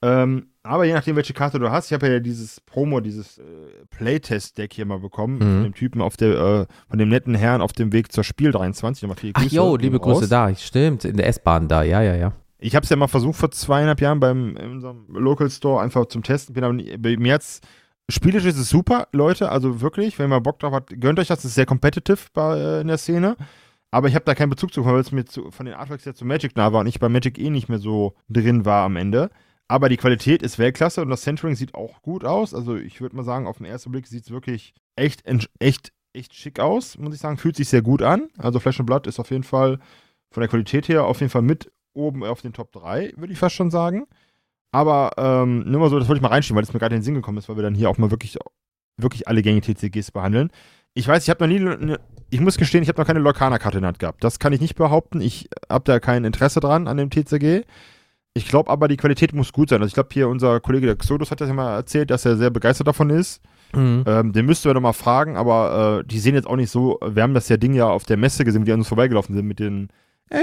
[0.01, 3.43] Ähm, aber je nachdem, welche Karte du hast, ich habe ja dieses Promo, dieses äh,
[3.91, 5.39] Playtest-Deck hier mal bekommen, Mhm.
[5.39, 8.51] von dem Typen auf der, äh, von dem netten Herrn auf dem Weg zur Spiel
[8.51, 9.03] 23.
[9.03, 10.17] Nochmal viele Ach jo, liebe raus.
[10.19, 12.33] Grüße da, stimmt, in der S-Bahn da, ja, ja, ja.
[12.59, 16.05] Ich habe es ja mal versucht vor zweieinhalb Jahren beim in unserem Local Store einfach
[16.07, 16.53] zum Testen.
[16.53, 17.65] Bin aber nie, mir jetzt
[18.09, 19.49] spielisch ist es super, Leute.
[19.49, 21.39] Also wirklich, wenn mal Bock drauf habt, gönnt euch das.
[21.39, 23.35] Das ist sehr competitive bei, äh, in der Szene.
[23.91, 26.15] Aber ich habe da keinen Bezug zu, weil es mir zu, von den Artworks her
[26.15, 28.95] zu Magic nah war und ich bei Magic eh nicht mehr so drin war am
[28.95, 29.29] Ende.
[29.67, 32.53] Aber die Qualität ist Weltklasse und das Centering sieht auch gut aus.
[32.53, 35.23] Also ich würde mal sagen, auf den ersten Blick sieht es wirklich echt,
[35.59, 37.37] echt, echt schick aus, muss ich sagen.
[37.37, 38.29] Fühlt sich sehr gut an.
[38.37, 39.79] Also Flash and Blood ist auf jeden Fall
[40.31, 43.39] von der Qualität her auf jeden Fall mit oben auf den Top 3, würde ich
[43.39, 44.07] fast schon sagen.
[44.73, 46.99] Aber ähm, nur mal so, das wollte ich mal reinschieben, weil es mir gerade in
[46.99, 48.37] den Sinn gekommen ist, weil wir dann hier auch mal wirklich,
[48.97, 50.49] wirklich alle gängigen TCGs behandeln.
[50.95, 51.99] Ich weiß, ich habe noch nie, ne,
[52.31, 54.23] ich muss gestehen, ich habe noch keine Lorcaner-Karte in der Hand gehabt.
[54.23, 55.21] Das kann ich nicht behaupten.
[55.21, 57.65] Ich habe da kein Interesse dran an dem TCG.
[58.33, 59.79] Ich glaube aber, die Qualität muss gut sein.
[59.79, 62.35] Also ich glaube, hier unser Kollege der Xodus hat das ja mal erzählt, dass er
[62.35, 63.43] sehr begeistert davon ist.
[63.75, 64.03] Mhm.
[64.07, 67.21] Ähm, den müssten wir nochmal fragen, aber äh, die sehen jetzt auch nicht so, wir
[67.21, 69.45] haben das ja Ding ja auf der Messe gesehen, wie die an uns vorbeigelaufen sind
[69.45, 69.89] mit den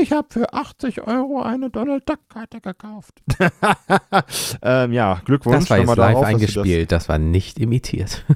[0.00, 3.14] ich habe für 80 Euro eine Donald Duck Karte gekauft.
[4.62, 5.60] ähm, ja, Glückwunsch.
[5.60, 7.04] Das war jetzt live darauf, eingespielt, das...
[7.04, 8.24] das war nicht imitiert.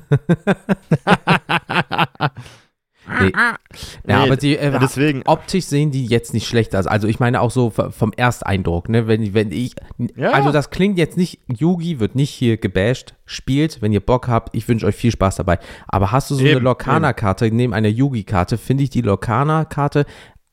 [3.06, 3.32] Nee.
[3.34, 3.58] Ja,
[4.06, 5.22] nee, aber die, äh, deswegen.
[5.26, 6.86] optisch sehen die jetzt nicht schlecht aus.
[6.86, 9.06] Also ich meine auch so vom Ersteindruck, ne?
[9.06, 9.74] Wenn, wenn ich,
[10.16, 10.30] ja.
[10.30, 14.54] also das klingt jetzt nicht, Yugi wird nicht hier gebasht, spielt, wenn ihr Bock habt,
[14.56, 15.58] ich wünsche euch viel Spaß dabei.
[15.86, 20.06] Aber hast du so eben, eine Lorcaner-Karte neben einer Yugi-Karte, finde ich die Lorcaner-Karte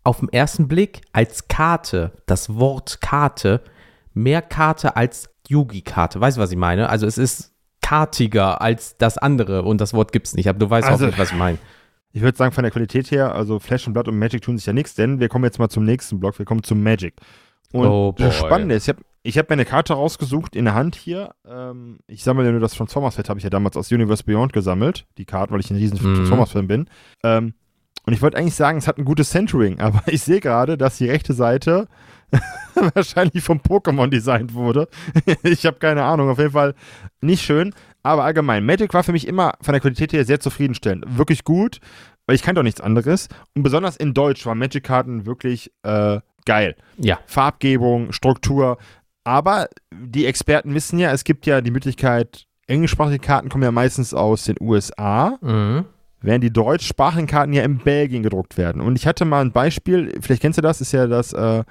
[0.03, 3.61] auf den ersten Blick als Karte, das Wort Karte,
[4.13, 6.19] mehr Karte als Yugi-Karte.
[6.19, 6.89] Weißt du, was ich meine?
[6.89, 10.69] Also es ist kartiger als das andere und das Wort gibt es nicht, aber du
[10.69, 11.57] weißt also, auch nicht, was ich meine.
[12.13, 14.65] Ich würde sagen, von der Qualität her, also Flash und Blood und Magic tun sich
[14.65, 17.13] ja nichts, denn wir kommen jetzt mal zum nächsten Block, wir kommen zum Magic.
[17.71, 20.73] Und oh das Spannende ist, ich habe ich hab mir eine Karte rausgesucht in der
[20.73, 21.33] Hand hier.
[21.47, 25.23] Ähm, ich sammle nur das Transformers-Set, habe ich ja damals aus Universe Beyond gesammelt, die
[25.25, 26.15] Karten, weil ich ein riesen mhm.
[26.15, 26.89] Transformers-Fan bin.
[27.23, 27.53] Ähm,
[28.05, 30.97] und ich wollte eigentlich sagen, es hat ein gutes Centering, aber ich sehe gerade, dass
[30.97, 31.87] die rechte Seite
[32.93, 34.87] wahrscheinlich vom Pokémon designt wurde.
[35.43, 36.75] ich habe keine Ahnung, auf jeden Fall
[37.21, 37.73] nicht schön.
[38.03, 41.17] Aber allgemein, Magic war für mich immer von der Qualität her sehr zufriedenstellend.
[41.17, 41.79] Wirklich gut,
[42.25, 43.27] weil ich kannte doch nichts anderes.
[43.53, 46.75] Und besonders in Deutsch waren Magic-Karten wirklich äh, geil.
[46.97, 47.19] Ja.
[47.27, 48.77] Farbgebung, Struktur.
[49.23, 54.15] Aber die Experten wissen ja, es gibt ja die Möglichkeit, englischsprachige Karten kommen ja meistens
[54.15, 55.37] aus den USA.
[55.41, 55.85] Mhm
[56.21, 58.81] während die deutschsprachigen Karten ja in Belgien gedruckt werden.
[58.81, 61.63] Und ich hatte mal ein Beispiel, vielleicht kennst du das, ist ja das, äh,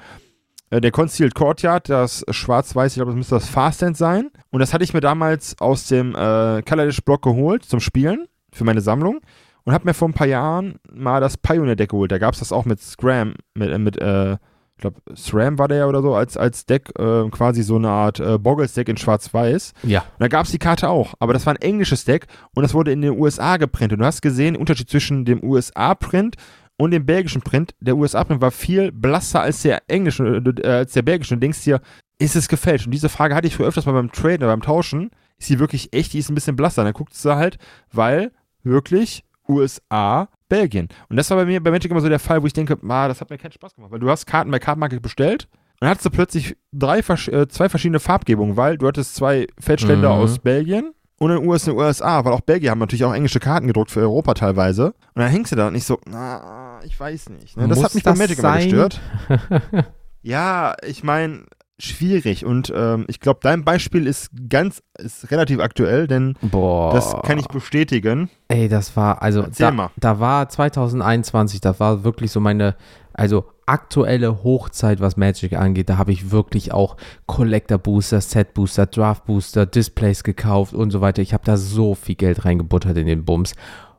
[0.70, 4.30] äh der Concealed Courtyard, das schwarz-weiß, ich glaube, das müsste das Fastend sein.
[4.50, 8.80] Und das hatte ich mir damals aus dem äh, Kaladesh-Block geholt zum Spielen für meine
[8.80, 9.20] Sammlung
[9.64, 12.10] und habe mir vor ein paar Jahren mal das Pioneer-Deck geholt.
[12.10, 14.36] Da gab es das auch mit Scram, mit, äh, mit äh,
[14.80, 17.90] ich glaube, SRAM war der ja oder so, als, als Deck, äh, quasi so eine
[17.90, 19.74] Art äh, Boggles-Deck in Schwarz-Weiß.
[19.82, 20.00] Ja.
[20.00, 22.72] Und da gab es die Karte auch, aber das war ein englisches Deck und das
[22.72, 23.98] wurde in den USA geprintet.
[23.98, 26.36] Und du hast gesehen, den Unterschied zwischen dem USA-Print
[26.78, 27.74] und dem belgischen Print.
[27.80, 31.34] Der USA-Print war viel blasser als der englische, äh, als der belgische.
[31.34, 31.82] Und du denkst dir,
[32.18, 32.86] ist es gefälscht?
[32.86, 35.10] Und diese Frage hatte ich früher öfters mal beim Traden, beim Tauschen.
[35.36, 36.14] Ist sie wirklich echt?
[36.14, 36.80] Die ist ein bisschen blasser.
[36.80, 37.58] Und dann guckst du halt,
[37.92, 40.88] weil wirklich USA, Belgien.
[41.08, 43.08] Und das war bei mir bei Magic immer so der Fall, wo ich denke, ah,
[43.08, 45.48] das hat mir keinen Spaß gemacht, weil du hast Karten bei Kartenmarket bestellt
[45.80, 50.14] und dann hattest du plötzlich drei, äh, zwei verschiedene Farbgebungen, weil du hattest zwei Feldständer
[50.14, 50.20] mhm.
[50.20, 53.90] aus Belgien und in den USA, weil auch Belgier haben natürlich auch englische Karten gedruckt
[53.90, 54.88] für Europa teilweise.
[55.14, 57.56] Und dann hängst du da und ich so, na, ich weiß nicht.
[57.56, 57.66] Ne?
[57.68, 59.00] Das hat mich bei Magic immer gestört.
[60.22, 61.44] ja, ich meine,
[61.80, 62.44] schwierig.
[62.44, 66.92] Und ähm, ich glaube, dein Beispiel ist ganz, ist relativ aktuell, denn Boah.
[66.92, 68.30] das kann ich bestätigen.
[68.48, 72.76] Ey, das war, also da, da, war 2021, da war wirklich so meine,
[73.12, 75.88] also aktuelle Hochzeit, was Magic angeht.
[75.88, 81.00] Da habe ich wirklich auch Collector Booster, Set Booster, Draft Booster, Displays gekauft und so
[81.00, 81.22] weiter.
[81.22, 83.54] Ich habe da so viel Geld reingebuttert in den Bums.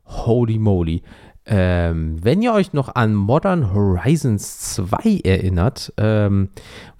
[0.06, 1.04] Holy moly.
[1.46, 6.50] Ähm, wenn ihr euch noch an Modern Horizons 2 erinnert, ähm,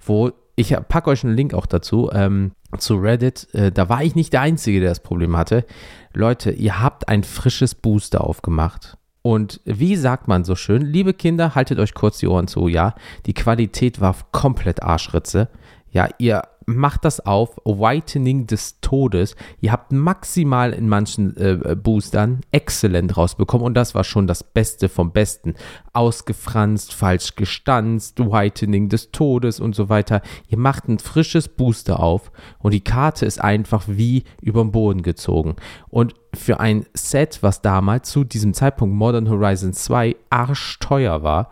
[0.04, 3.48] wo ich packe euch einen Link auch dazu, ähm, zu Reddit.
[3.54, 5.64] Äh, da war ich nicht der Einzige, der das Problem hatte.
[6.12, 8.98] Leute, ihr habt ein frisches Booster aufgemacht.
[9.22, 12.94] Und wie sagt man so schön, liebe Kinder, haltet euch kurz die Ohren zu, ja.
[13.26, 15.48] Die Qualität war komplett Arschritze.
[15.90, 19.36] Ja, ihr macht das auf, Whitening des Todes.
[19.60, 24.88] Ihr habt maximal in manchen äh, Boostern exzellent rausbekommen und das war schon das Beste
[24.88, 25.54] vom Besten.
[25.92, 30.22] Ausgefranst, falsch gestanzt, Whitening des Todes und so weiter.
[30.48, 35.02] Ihr macht ein frisches Booster auf und die Karte ist einfach wie über den Boden
[35.02, 35.56] gezogen.
[35.88, 41.50] Und für ein Set, was damals zu diesem Zeitpunkt Modern Horizon 2 arschteuer war,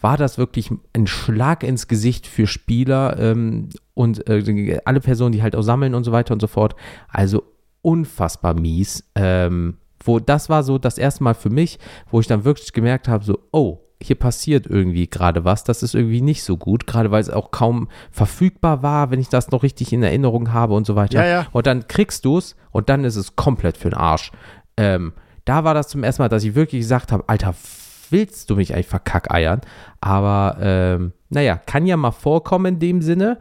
[0.00, 5.42] war das wirklich ein Schlag ins Gesicht für Spieler ähm, und äh, alle Personen, die
[5.42, 6.74] halt auch sammeln und so weiter und so fort.
[7.08, 7.42] Also
[7.82, 9.04] unfassbar mies.
[9.14, 11.78] Ähm, wo das war so das erste Mal für mich,
[12.10, 15.64] wo ich dann wirklich gemerkt habe, so, oh, hier passiert irgendwie gerade was.
[15.64, 19.28] Das ist irgendwie nicht so gut, gerade weil es auch kaum verfügbar war, wenn ich
[19.28, 21.24] das noch richtig in Erinnerung habe und so weiter.
[21.24, 21.46] Ja, ja.
[21.52, 24.32] Und dann kriegst du es und dann ist es komplett für den Arsch.
[24.76, 25.12] Ähm,
[25.44, 27.54] da war das zum ersten Mal, dass ich wirklich gesagt habe, Alter,
[28.10, 29.60] willst du mich eigentlich verkackeiern?
[30.00, 33.38] Aber ähm, naja, kann ja mal vorkommen in dem Sinne.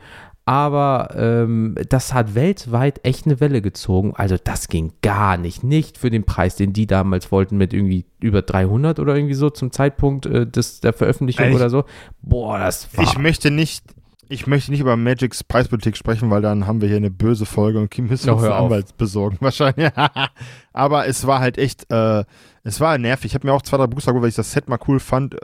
[0.52, 4.12] Aber ähm, das hat weltweit echt eine Welle gezogen.
[4.18, 5.64] Also das ging gar nicht.
[5.64, 9.50] Nicht für den Preis, den die damals wollten mit irgendwie über 300 oder irgendwie so
[9.50, 11.86] zum Zeitpunkt äh, des, der Veröffentlichung ich, oder so.
[12.22, 13.06] Boah, das war...
[13.06, 13.86] Ich möchte nicht,
[14.28, 17.80] ich möchte nicht über Magics Preispolitik sprechen, weil dann haben wir hier eine böse Folge
[17.80, 19.90] und Kim müssen uns einen Anwalt besorgen wahrscheinlich.
[20.74, 22.26] Aber es war halt echt, äh,
[22.66, 23.28] es war nervig.
[23.28, 25.36] Ich habe mir auch zwei, drei Booster geholt, weil ich das Set mal cool fand,
[25.36, 25.38] äh,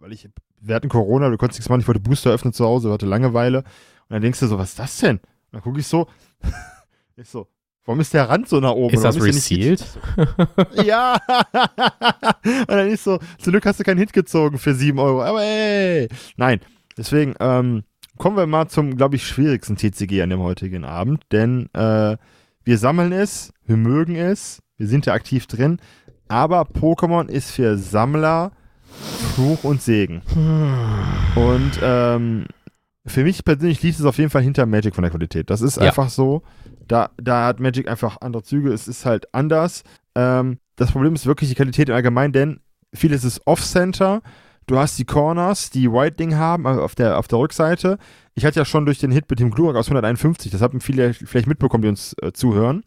[0.00, 0.30] weil ich,
[0.62, 3.64] wir hatten Corona, du konntest nichts machen, ich wollte Booster öffnen zu Hause, hatte Langeweile.
[4.08, 5.16] Und dann denkst du so, was ist das denn?
[5.16, 6.06] Und dann gucke ich so,
[7.16, 7.48] ich so,
[7.84, 8.94] warum ist der Rand so nach oben?
[8.94, 9.84] Ist das resealed?
[10.84, 11.16] Ja!
[12.44, 15.22] Und dann ist so, zum Glück hast du keinen Hit gezogen für 7 Euro.
[15.22, 16.08] Aber ey!
[16.36, 16.60] Nein,
[16.96, 17.82] deswegen, ähm,
[18.16, 21.22] kommen wir mal zum, glaube ich, schwierigsten TCG an dem heutigen Abend.
[21.32, 22.16] Denn äh,
[22.64, 25.78] wir sammeln es, wir mögen es, wir sind ja aktiv drin.
[26.28, 28.52] Aber Pokémon ist für Sammler
[29.34, 30.22] Fluch und Segen.
[31.36, 32.46] Und ähm,
[33.06, 35.50] für mich persönlich liegt es auf jeden Fall hinter Magic von der Qualität.
[35.50, 35.84] Das ist Ja.
[35.84, 36.42] einfach so.
[36.88, 38.72] Da, da hat Magic einfach andere Züge.
[38.72, 39.82] Es ist halt anders.
[40.14, 42.60] Ähm, das Problem ist wirklich die Qualität im Allgemeinen, denn
[42.94, 44.22] vieles ist Off-Center.
[44.66, 47.98] Du hast die Corners, die White-Ding haben, also auf der, auf der Rückseite.
[48.34, 51.14] Ich hatte ja schon durch den Hit mit dem Glurak aus 151, das haben viele
[51.14, 52.82] vielleicht mitbekommen, die uns äh, zuhören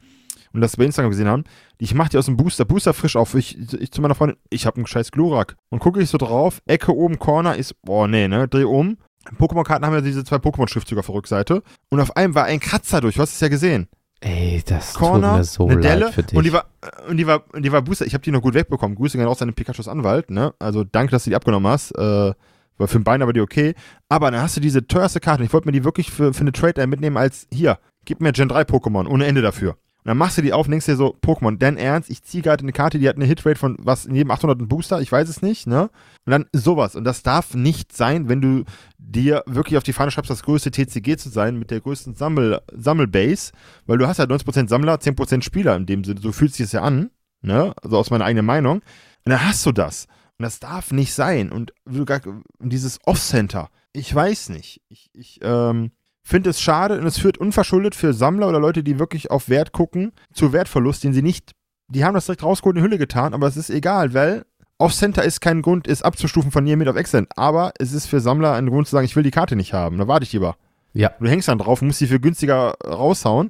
[0.51, 1.45] und das bei Instagram gesehen haben.
[1.77, 3.33] Ich mache die aus dem Booster, Booster frisch auf.
[3.35, 5.55] Ich, ich zu meiner Freundin, ich habe einen scheiß Glurak.
[5.69, 8.97] Und gucke ich so drauf, Ecke oben, Corner ist, boah, nee, ne, dreh um.
[9.37, 11.63] Pokémon-Karten haben ja diese zwei Pokémon-Schriftzüge auf der Rückseite.
[11.89, 13.87] Und auf einem war ein Kratzer durch, du hast es ja gesehen.
[14.21, 16.37] Ey, das Corner, tut mir so eine leid Delle für dich.
[16.37, 16.65] und die war
[17.07, 18.05] und die war und die war Booster.
[18.05, 18.97] Ich habe die noch gut wegbekommen.
[18.97, 20.53] Grüße gerne auch den Pikachus Anwalt, ne?
[20.59, 21.91] Also danke, dass du die abgenommen hast.
[21.91, 22.33] Äh,
[22.79, 23.75] weil für den Bein aber die okay.
[24.07, 25.43] Aber dann hast du diese teuerste Karte.
[25.43, 28.47] Ich wollte mir die wirklich für, für eine Trade mitnehmen als hier, gib mir Gen
[28.47, 29.75] 3 Pokémon ohne Ende dafür.
[29.99, 32.41] Und dann machst du die auf und denkst dir so, Pokémon, denn ernst, ich ziehe
[32.41, 35.11] gerade eine Karte, die hat eine Hitrate von was in jedem 800 ein Booster, ich
[35.11, 35.89] weiß es nicht, ne?
[36.25, 36.95] Und dann sowas.
[36.95, 38.63] Und das darf nicht sein, wenn du
[38.97, 42.61] dir wirklich auf die Fahne schreibst, das größte TCG zu sein mit der größten Sammel,
[42.71, 43.51] Sammelbase,
[43.87, 46.21] weil du hast ja 90% Sammler, 10% Spieler in dem Sinne.
[46.21, 47.09] So fühlt sich das ja an,
[47.41, 47.73] ne?
[47.83, 48.77] Also aus meiner eigenen Meinung.
[48.77, 48.83] Und
[49.31, 50.05] dann hast du das.
[50.37, 51.51] Und das darf nicht sein.
[51.51, 51.73] Und
[52.05, 52.21] gar-
[52.59, 54.81] dieses Off-Center, ich weiß nicht.
[54.87, 55.91] Ich, ich ähm,
[56.29, 59.71] finde es schade und es führt unverschuldet für Sammler oder Leute, die wirklich auf Wert
[59.71, 61.51] gucken, zu Wertverlust, den sie nicht,
[61.87, 64.45] die haben das direkt rausgeholt in die Hülle getan, aber es ist egal, weil
[64.77, 67.27] Off-Center ist kein Grund, ist abzustufen von Near Mid auf Excellent.
[67.35, 69.97] Aber es ist für Sammler ein Grund zu sagen, ich will die Karte nicht haben.
[69.97, 70.55] Da warte ich lieber.
[70.93, 71.11] Ja.
[71.19, 73.49] Du hängst dann drauf und musst die für günstiger raushauen.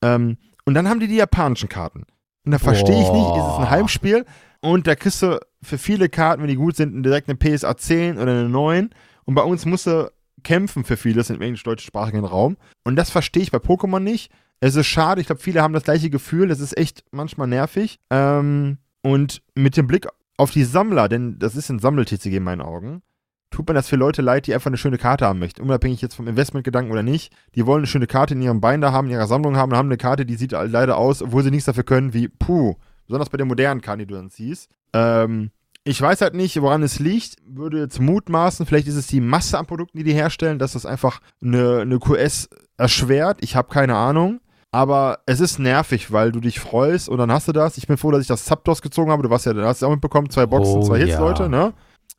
[0.00, 2.04] Ähm, und dann haben die die japanischen Karten.
[2.44, 3.70] Und da verstehe ich nicht, ist es ein.
[3.70, 4.24] Heimspiel
[4.60, 8.18] und da kriegst du für viele Karten, wenn die gut sind, direkt eine PSA 10
[8.18, 8.90] oder eine 9.
[9.24, 10.10] Und bei uns musst du
[10.42, 12.56] kämpfen für vieles im englisch-deutschsprachigen Raum.
[12.84, 14.30] Und das verstehe ich bei Pokémon nicht.
[14.60, 16.48] Es ist schade, ich glaube, viele haben das gleiche Gefühl.
[16.48, 17.98] Das ist echt manchmal nervig.
[18.10, 22.60] Ähm, und mit dem Blick auf die Sammler, denn das ist ein Sammel-TCG in meinen
[22.60, 23.02] Augen,
[23.50, 25.62] tut mir das für Leute leid, die einfach eine schöne Karte haben möchten.
[25.62, 27.32] Unabhängig jetzt vom Investmentgedanken oder nicht.
[27.54, 29.88] Die wollen eine schöne Karte in ihrem Binder haben, in ihrer Sammlung haben und haben
[29.88, 32.76] eine Karte, die sieht leider aus, obwohl sie nichts dafür können, wie puh.
[33.06, 34.70] Besonders bei den modernen Karten, die du dann siehst.
[34.92, 35.50] Ähm,
[35.84, 37.36] ich weiß halt nicht, woran es liegt.
[37.46, 40.86] Würde jetzt mutmaßen, vielleicht ist es die Masse an Produkten, die die herstellen, dass das
[40.86, 43.38] einfach eine, eine QS erschwert.
[43.40, 44.40] Ich habe keine Ahnung.
[44.72, 47.76] Aber es ist nervig, weil du dich freust und dann hast du das.
[47.76, 49.24] Ich bin froh, dass ich das Zapdos gezogen habe.
[49.24, 51.18] Du warst ja, du hast ja auch mitbekommen, zwei Boxen, Oh, zwei Hits, ja.
[51.20, 51.72] Leute, ne?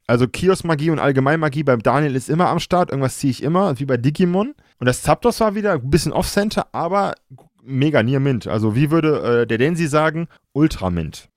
[0.06, 2.90] Also Kiosk-Magie und Allgemeinmagie beim Daniel ist immer am Start.
[2.90, 4.54] Irgendwas ziehe ich immer, wie bei Digimon.
[4.80, 7.14] Und das Zapdos war wieder ein bisschen Off-Center, aber
[7.64, 8.48] mega Near Mint.
[8.48, 10.28] Also wie würde äh, der Densi sagen?
[10.52, 11.30] Ultra Mint.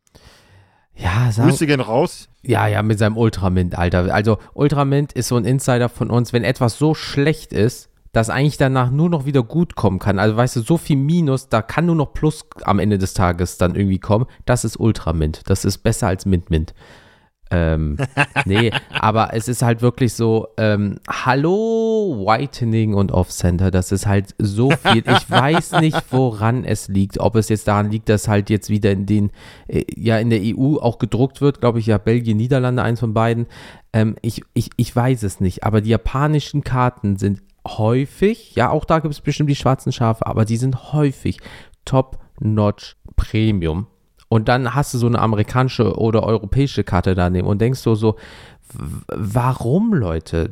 [0.97, 2.29] Ja, sag, Grüße gehen raus.
[2.43, 4.13] ja, ja, mit seinem Ultramint, Alter.
[4.15, 8.57] Also Ultramint ist so ein Insider von uns, wenn etwas so schlecht ist, dass eigentlich
[8.57, 10.19] danach nur noch wieder gut kommen kann.
[10.21, 13.59] Also weißt du, so viel Minus, da kann nur noch Plus am Ende des Tages
[13.59, 14.27] dann irgendwie kommen.
[14.47, 15.43] Das ist Ultramint.
[15.47, 16.75] Das ist besser als Mint Mint.
[17.55, 17.97] Ähm,
[18.47, 24.35] nee, aber es ist halt wirklich so, ähm, hallo Whitening und Off-Center, das ist halt
[24.39, 25.05] so viel.
[25.07, 27.21] Ich weiß nicht, woran es liegt.
[27.21, 29.31] Ob es jetzt daran liegt, dass halt jetzt wieder in den,
[29.69, 33.15] äh, ja in der EU auch gedruckt wird, glaube ich, ja Belgien, Niederlande, eins von
[33.15, 33.47] beiden.
[33.93, 38.85] Ähm, ich, ich, ich weiß es nicht, aber die japanischen Karten sind häufig, ja auch
[38.85, 41.39] da gibt es bestimmt die schwarzen Schafe, aber die sind häufig
[41.85, 43.87] Top-Notch Premium.
[44.29, 48.15] Und dann hast du so eine amerikanische oder europäische Karte daneben und denkst so, w-
[49.09, 50.51] warum, Leute?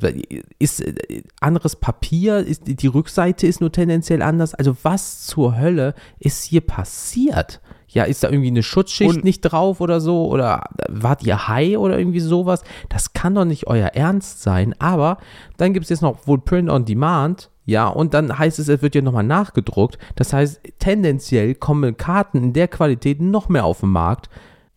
[0.59, 4.55] Ist äh, anderes Papier, ist, die Rückseite ist nur tendenziell anders.
[4.55, 7.61] Also was zur Hölle ist hier passiert?
[7.89, 10.27] Ja, ist da irgendwie eine Schutzschicht Und- nicht drauf oder so?
[10.29, 12.63] Oder wart ihr high oder irgendwie sowas?
[12.89, 14.75] Das kann doch nicht euer Ernst sein.
[14.79, 15.19] Aber
[15.59, 17.51] dann gibt es jetzt noch wohl Print on Demand.
[17.65, 19.99] Ja, und dann heißt es, es wird ja nochmal nachgedruckt.
[20.17, 24.29] Das heißt, tendenziell kommen Karten in der Qualität noch mehr auf den Markt.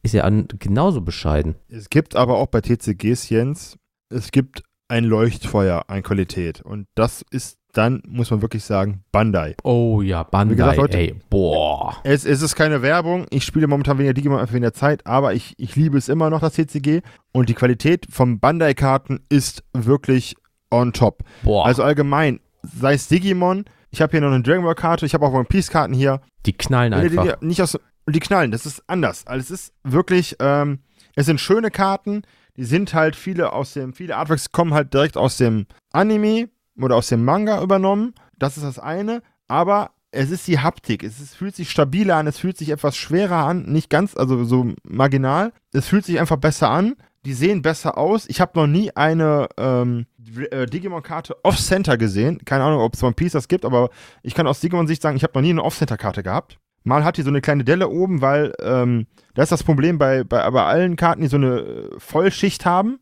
[0.06, 1.56] Ist ja genauso bescheiden.
[1.68, 3.78] Es gibt aber auch bei TCGs, Jens,
[4.10, 6.62] es gibt ein Leuchtfeuer an Qualität.
[6.62, 9.56] Und das ist dann, muss man wirklich sagen, Bandai.
[9.64, 11.98] Oh ja, Bandai, Wie gesagt, Leute- ey, boah.
[12.04, 13.26] Es, es ist keine Werbung.
[13.32, 16.40] Ich spiele momentan weniger Digimon, einfach weniger Zeit, aber ich, ich liebe es immer noch,
[16.40, 17.02] das TCG.
[17.34, 20.36] Und die Qualität von Bandai-Karten ist wirklich
[20.70, 21.24] on top.
[21.44, 25.16] Boah, Also allgemein, sei es Digimon, ich habe hier noch eine Dragon Ball Karte, ich
[25.16, 26.22] habe auch One Piece Karten hier.
[26.46, 27.42] die knallen die einfach.
[27.42, 29.26] nicht aus und die knallen, das ist anders.
[29.28, 30.80] Also es ist wirklich, ähm,
[31.16, 32.24] es sind schöne Karten,
[32.58, 36.50] die sind halt viele aus dem, viele Artworks kommen halt direkt aus dem Anime
[36.80, 38.14] oder aus dem Manga übernommen.
[38.38, 39.22] Das ist das eine.
[39.48, 41.04] Aber es ist die Haptik.
[41.04, 44.44] Es ist, fühlt sich stabiler an, es fühlt sich etwas schwerer an, nicht ganz, also
[44.46, 45.52] so marginal.
[45.74, 46.96] Es fühlt sich einfach besser an.
[47.26, 48.28] Die sehen besser aus.
[48.30, 50.06] Ich habe noch nie eine ähm,
[50.52, 52.40] äh, Digimon-Karte Off-Center gesehen.
[52.46, 53.90] Keine Ahnung, ob es One Piece das gibt, aber
[54.22, 56.60] ich kann aus Digimon-Sicht sagen, ich habe noch nie eine Off-Center-Karte gehabt.
[56.86, 60.24] Mal hat die so eine kleine Delle oben, weil ähm, das ist das Problem bei,
[60.24, 63.00] bei, bei allen Karten, die so eine äh, Vollschicht haben.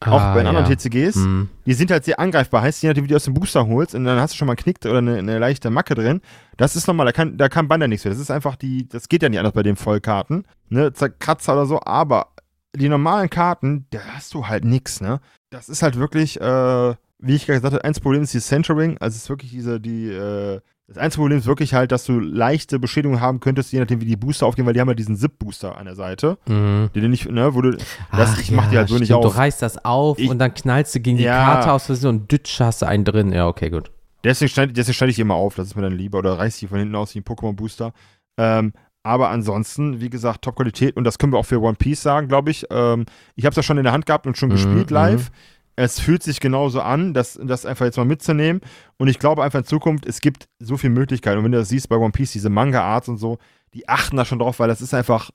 [0.00, 0.58] auch Ah, bei den ja.
[0.58, 1.16] anderen TCGs.
[1.16, 1.48] Hm.
[1.66, 2.62] Die sind halt sehr angreifbar.
[2.62, 4.52] Heißt, je nachdem, wie du aus dem Booster holst und dann hast du schon mal
[4.52, 6.20] einen Knick oder eine, eine leichte Macke drin.
[6.56, 8.08] Das ist normal, da kann, da kann Bandai nichts für.
[8.10, 10.44] Das ist einfach die, das geht ja nicht anders bei den Vollkarten.
[10.68, 12.28] Ne, Kratzer oder so, aber
[12.76, 15.20] die normalen Karten, da hast du halt nichts, ne?
[15.50, 18.98] Das ist halt wirklich, äh, wie ich gerade gesagt habe, eins Problem ist die Centering.
[18.98, 22.20] Also es ist wirklich diese, die, äh, das einzige Problem ist wirklich halt, dass du
[22.20, 25.16] leichte Beschädigungen haben könntest, je nachdem, wie die Booster aufgehen, weil die haben ja diesen
[25.16, 26.38] Zip-Booster an der Seite.
[26.46, 26.90] Mhm.
[26.92, 29.22] Du nicht, ne, wo du, das, Ach ich mach die ja, halt so nicht auf.
[29.22, 31.44] Du reißt das auf Ich- und dann knallst du gegen die Ja.
[31.44, 33.32] Karte aus Versehen und dütsch hast du einen drin.
[33.32, 33.90] Ja, okay, gut.
[34.22, 36.18] Deswegen schneide, deswegen schneide ich die immer auf, das ist mir dann lieber.
[36.18, 37.92] Oder reiß die von hinten aus wie ein Pokémon-Booster.
[38.38, 38.72] Ähm,
[39.02, 40.96] aber ansonsten, wie gesagt, Top-Qualität.
[40.96, 42.66] Und das können wir auch für One Piece sagen, glaube ich.
[42.70, 43.06] Ähm,
[43.36, 45.30] ich habe es ja schon in der Hand gehabt und schon Mhm, gespielt live.
[45.30, 45.34] mhm.
[45.76, 48.62] Es fühlt sich genauso an, das, das einfach jetzt mal mitzunehmen.
[48.96, 51.38] Und ich glaube einfach in Zukunft, es gibt so viele Möglichkeiten.
[51.38, 53.38] Und wenn du das siehst bei One Piece, diese Manga-Arts und so,
[53.74, 55.30] die achten da schon drauf, weil das ist einfach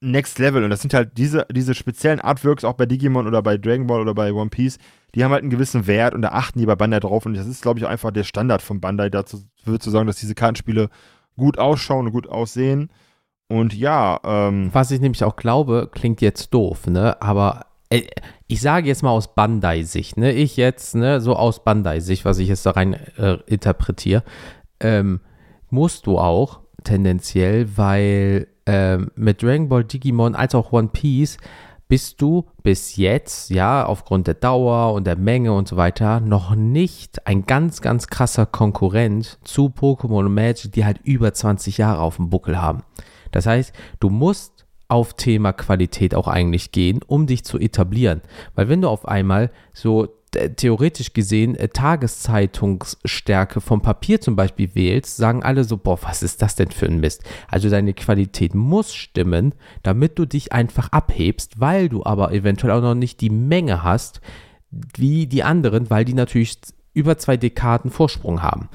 [0.00, 0.64] Next Level.
[0.64, 4.00] Und das sind halt diese, diese speziellen Artworks, auch bei Digimon oder bei Dragon Ball
[4.00, 4.78] oder bei One Piece,
[5.14, 7.26] die haben halt einen gewissen Wert und da achten die bei Bandai drauf.
[7.26, 10.16] Und das ist, glaube ich, einfach der Standard von Bandai, dazu wird zu sagen, dass
[10.16, 10.88] diese Kartenspiele
[11.36, 12.90] gut ausschauen und gut aussehen.
[13.48, 17.20] Und ja, ähm, Was ich nämlich auch glaube, klingt jetzt doof, ne?
[17.20, 17.66] Aber
[18.46, 20.32] ich sage jetzt mal aus Bandai-Sicht, ne?
[20.32, 24.22] Ich jetzt, ne, so aus Bandai-Sicht, was ich jetzt da rein äh, interpretiere,
[24.78, 25.20] ähm,
[25.70, 31.38] musst du auch tendenziell, weil ähm, mit Dragon Ball, Digimon als auch One Piece
[31.88, 36.54] bist du bis jetzt, ja, aufgrund der Dauer und der Menge und so weiter, noch
[36.54, 42.00] nicht ein ganz, ganz krasser Konkurrent zu Pokémon und Magic, die halt über 20 Jahre
[42.00, 42.84] auf dem Buckel haben.
[43.32, 48.22] Das heißt, du musst auf Thema Qualität auch eigentlich gehen, um dich zu etablieren.
[48.54, 54.74] Weil wenn du auf einmal so äh, theoretisch gesehen äh, Tageszeitungsstärke vom Papier zum Beispiel
[54.74, 57.24] wählst, sagen alle so, boah, was ist das denn für ein Mist?
[57.48, 62.82] Also deine Qualität muss stimmen, damit du dich einfach abhebst, weil du aber eventuell auch
[62.82, 64.20] noch nicht die Menge hast,
[64.70, 66.58] wie die anderen, weil die natürlich
[66.92, 68.68] über zwei Dekaden Vorsprung haben.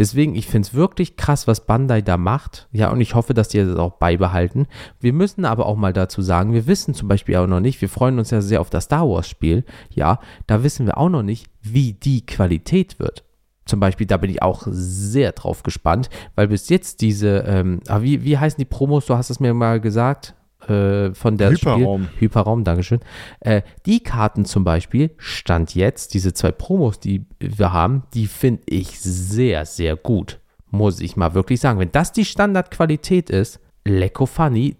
[0.00, 2.68] Deswegen, ich finde es wirklich krass, was Bandai da macht.
[2.72, 4.66] Ja, und ich hoffe, dass die das auch beibehalten.
[4.98, 7.90] Wir müssen aber auch mal dazu sagen, wir wissen zum Beispiel auch noch nicht, wir
[7.90, 9.62] freuen uns ja sehr auf das Star Wars-Spiel.
[9.90, 13.24] Ja, da wissen wir auch noch nicht, wie die Qualität wird.
[13.66, 18.00] Zum Beispiel, da bin ich auch sehr drauf gespannt, weil bis jetzt diese, ähm, ah,
[18.00, 19.04] wie, wie heißen die Promos?
[19.04, 20.34] Du hast es mir mal gesagt,
[20.68, 22.04] äh, von der Hyperraum.
[22.04, 23.00] Spiel, Hyperraum, Dankeschön.
[23.40, 28.62] Äh, die Karten zum Beispiel, Stand jetzt, diese zwei Promos, die wir haben, die finde
[28.66, 30.40] ich sehr, sehr gut.
[30.70, 31.78] Muss ich mal wirklich sagen.
[31.78, 34.76] Wenn das die Standardqualität ist, Lecko Funny,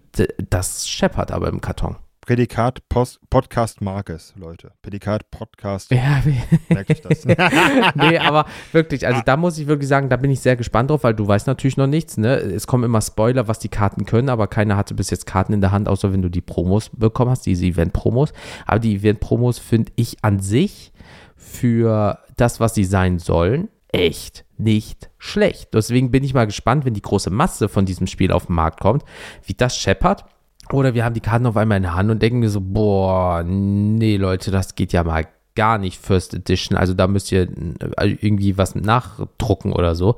[0.49, 1.97] das scheppert aber im Karton.
[2.31, 4.71] Prädikat Podcast Markes, Leute.
[4.81, 6.39] Prädikat Podcast, Ja, wie-
[6.73, 7.25] merke ich das.
[7.95, 11.03] nee, aber wirklich, also da muss ich wirklich sagen, da bin ich sehr gespannt drauf,
[11.03, 12.37] weil du weißt natürlich noch nichts, ne?
[12.37, 15.59] Es kommen immer Spoiler, was die Karten können, aber keiner hatte bis jetzt Karten in
[15.59, 18.31] der Hand, außer wenn du die Promos bekommen hast, diese Event-Promos.
[18.65, 20.93] Aber die Event-Promos finde ich an sich
[21.35, 25.73] für das, was sie sein sollen, echt nicht schlecht.
[25.73, 28.79] Deswegen bin ich mal gespannt, wenn die große Masse von diesem Spiel auf den Markt
[28.79, 29.03] kommt,
[29.43, 30.23] wie das scheppert.
[30.71, 33.43] Oder wir haben die Karten auf einmal in der Hand und denken mir so, boah,
[33.43, 36.77] nee, Leute, das geht ja mal gar nicht First Edition.
[36.77, 40.15] Also da müsst ihr äh, irgendwie was nachdrucken oder so.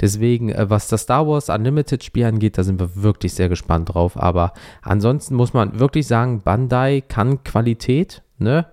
[0.00, 3.94] Deswegen, äh, was das Star Wars Unlimited Spiel angeht, da sind wir wirklich sehr gespannt
[3.94, 4.20] drauf.
[4.20, 4.52] Aber
[4.82, 8.66] ansonsten muss man wirklich sagen, Bandai kann Qualität, ne?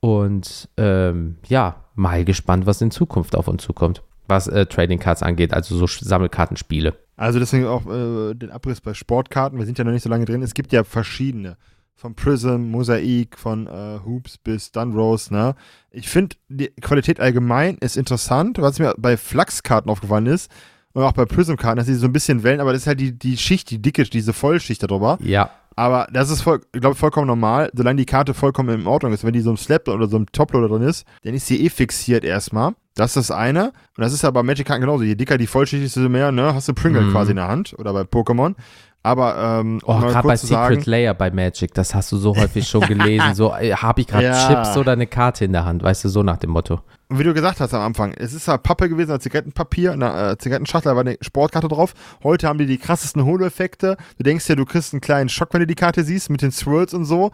[0.00, 5.22] Und ähm, ja, mal gespannt, was in Zukunft auf uns zukommt, was äh, Trading Cards
[5.22, 6.94] angeht, also so Sammelkartenspiele.
[7.16, 9.58] Also deswegen auch äh, den Abriss bei Sportkarten.
[9.58, 10.42] Wir sind ja noch nicht so lange drin.
[10.42, 11.56] Es gibt ja verschiedene.
[11.94, 15.54] Von Prism, Mosaik, von äh, Hoops bis Dunrose, ne?
[15.90, 18.58] Ich finde, die Qualität allgemein ist interessant.
[18.60, 20.50] Was mir bei Flachskarten aufgefallen ist,
[20.96, 23.12] und auch bei Prism-Karten, dass sie so ein bisschen Wellen, aber das ist halt die,
[23.12, 25.18] die Schicht, die dicke, diese Vollschicht darüber.
[25.20, 29.12] Ja, Aber das ist, voll, ich glaube, vollkommen normal, solange die Karte vollkommen in Ordnung
[29.12, 29.24] ist.
[29.24, 31.68] Wenn die so im Slap oder so im Toploader drin ist, dann ist sie eh
[31.68, 32.72] fixiert erstmal.
[32.94, 33.66] Das ist das eine.
[33.96, 35.04] Und das ist aber bei Magic-Karten genauso.
[35.04, 37.12] Je dicker die Vollschicht ist, desto mehr, ne, hast du Pringle Mhm.
[37.12, 37.74] quasi in der Hand.
[37.78, 38.54] Oder bei Pokémon.
[39.02, 40.48] Aber, ähm, Oh, um mal gerade bei Secret
[40.80, 43.26] sagen, Layer bei Magic, das hast du so häufig schon gelesen.
[43.34, 44.48] So, äh, habe ich gerade Ja.
[44.48, 46.80] Chips oder eine Karte in der Hand, weißt du, so nach dem Motto.
[47.08, 50.32] Und wie du gesagt hast am Anfang, es ist halt Pappe gewesen, ein Zigarettenpapier, eine
[50.32, 51.94] äh, Zigarettenschachtel, da war eine Sportkarte drauf.
[52.24, 53.96] Heute haben die die krassesten Holo-Effekte.
[54.16, 56.50] Du denkst ja, du kriegst einen kleinen Schock, wenn du die Karte siehst, mit den
[56.50, 57.30] Swirls und so.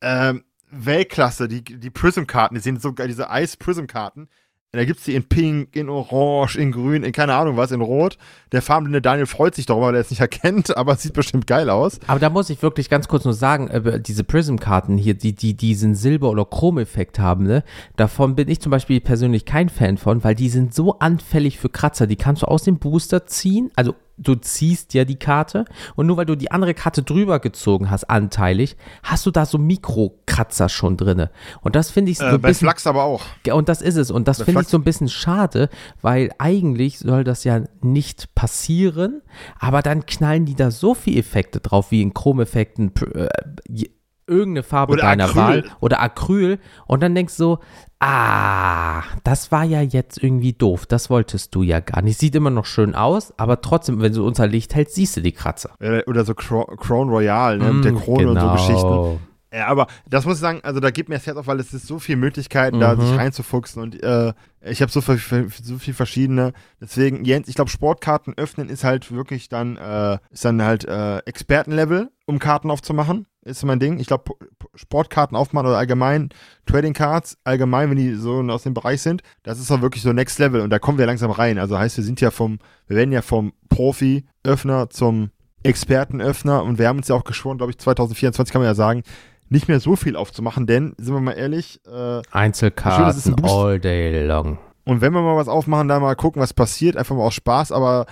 [0.00, 4.28] Ähm, Weltklasse, die, die Prism-Karten, die sind so geil, diese Ice-Prism-Karten.
[4.72, 7.80] Da gibt es die in Pink, in Orange, in Grün, in keine Ahnung was, in
[7.80, 8.16] Rot.
[8.52, 11.48] Der farbenblinde Daniel freut sich darüber, weil er es nicht erkennt, aber es sieht bestimmt
[11.48, 11.98] geil aus.
[12.06, 15.54] Aber da muss ich wirklich ganz kurz nur sagen, äh, diese Prism-Karten hier, die, die
[15.54, 17.64] diesen Silber- oder Chrom-Effekt haben, ne,
[17.96, 21.68] davon bin ich zum Beispiel persönlich kein Fan von, weil die sind so anfällig für
[21.68, 22.06] Kratzer.
[22.06, 25.64] Die kannst du aus dem Booster ziehen, also du ziehst ja die Karte
[25.96, 29.58] und nur weil du die andere Karte drüber gezogen hast, anteilig, hast du da so
[29.58, 31.30] Mikrokratzer schon drinne.
[31.62, 32.66] Und das finde ich so äh, ein bei bisschen.
[32.66, 33.22] Flachs aber auch.
[33.50, 34.10] Und das ist es.
[34.10, 35.68] Und das Bei finde ich so ein bisschen schade,
[36.02, 39.22] weil eigentlich soll das ja nicht passieren,
[39.58, 43.88] aber dann knallen die da so viele Effekte drauf, wie in Chromeffekten, pr- äh,
[44.30, 45.36] irgendeine Farbe Oder deiner Acryl.
[45.36, 46.58] Wahl oder Acryl.
[46.86, 47.58] Und dann denkst du so,
[47.98, 50.86] ah, das war ja jetzt irgendwie doof.
[50.86, 52.18] Das wolltest du ja gar nicht.
[52.18, 55.32] Sieht immer noch schön aus, aber trotzdem, wenn du unter Licht hältst, siehst du die
[55.32, 55.70] Kratzer.
[56.06, 59.20] Oder so Cro- Crown Royal, ne, mit der Mm, Krone und so Geschichten.
[59.52, 61.72] Ja, aber das muss ich sagen, also da gibt mir das Herz auf, weil es
[61.74, 63.00] ist so viele Möglichkeiten, da Mhm.
[63.00, 64.32] sich reinzufuchsen und äh,
[64.62, 66.52] ich habe so viel, so viel verschiedene.
[66.80, 71.18] Deswegen, Jens, ich glaube, Sportkarten öffnen ist halt wirklich dann, äh, ist dann halt äh,
[71.20, 73.26] Expertenlevel, um Karten aufzumachen.
[73.42, 73.98] Ist mein Ding.
[73.98, 74.34] Ich glaube,
[74.74, 76.28] Sportkarten aufmachen oder allgemein
[76.66, 80.12] Trading Cards, allgemein, wenn die so aus dem Bereich sind, das ist auch wirklich so
[80.12, 81.58] Next Level und da kommen wir langsam rein.
[81.58, 85.30] Also heißt, wir sind ja vom, wir werden ja vom Profi-Öffner zum
[85.62, 89.02] Expertenöffner und wir haben uns ja auch geschworen, glaube ich, 2024 kann man ja sagen,
[89.50, 94.24] nicht mehr so viel aufzumachen, denn, sind wir mal ehrlich, äh, Einzelkarten ein all day
[94.26, 94.58] long.
[94.84, 97.72] und wenn wir mal was aufmachen, dann mal gucken, was passiert, einfach mal aus Spaß,
[97.72, 98.06] aber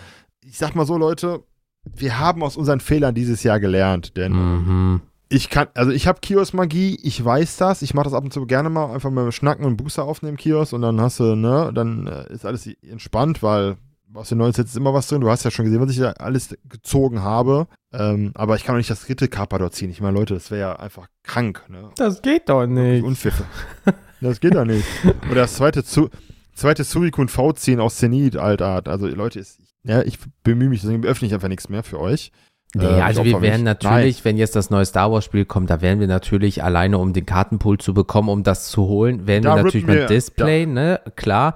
[0.45, 1.41] ich sag mal so, Leute,
[1.85, 5.01] wir haben aus unseren Fehlern dieses Jahr gelernt, denn Mhm.
[5.31, 8.45] ich kann, also ich habe Kiosk-Magie, ich weiß das, ich mache das ab und zu
[8.47, 12.07] gerne mal, einfach mal schnacken und Booster aufnehmen Kiosk und dann hast du, ne, dann
[12.07, 13.77] äh, ist alles entspannt, weil
[14.15, 15.21] aus den neuen Sets ist immer was drin.
[15.21, 17.67] Du hast ja schon gesehen, was ich da alles gezogen habe.
[17.93, 19.91] Ähm, aber ich kann doch nicht das dritte Kappa dort ziehen.
[19.91, 21.91] Ich meine, Leute, das wäre ja einfach krank, ne?
[21.97, 23.05] Das geht doch nicht.
[23.05, 23.45] Unpfiffe.
[24.21, 24.85] das geht doch nicht.
[25.31, 26.09] Oder das zweite, Zu
[26.55, 28.89] zweite Suicune V ziehen aus Zenit, Altart.
[28.89, 32.33] Also, Leute, ist, ja, ich bemühe mich, deswegen öffne ich einfach nichts mehr für euch.
[32.75, 33.81] Nee, Äh, also ich wir werden mich.
[33.83, 37.13] natürlich, wenn jetzt das neue Star Wars Spiel kommt, da werden wir natürlich alleine, um
[37.15, 41.01] den Kartenpool zu bekommen, um das zu holen, werden Da wir natürlich mit Display, ne,
[41.17, 41.55] klar.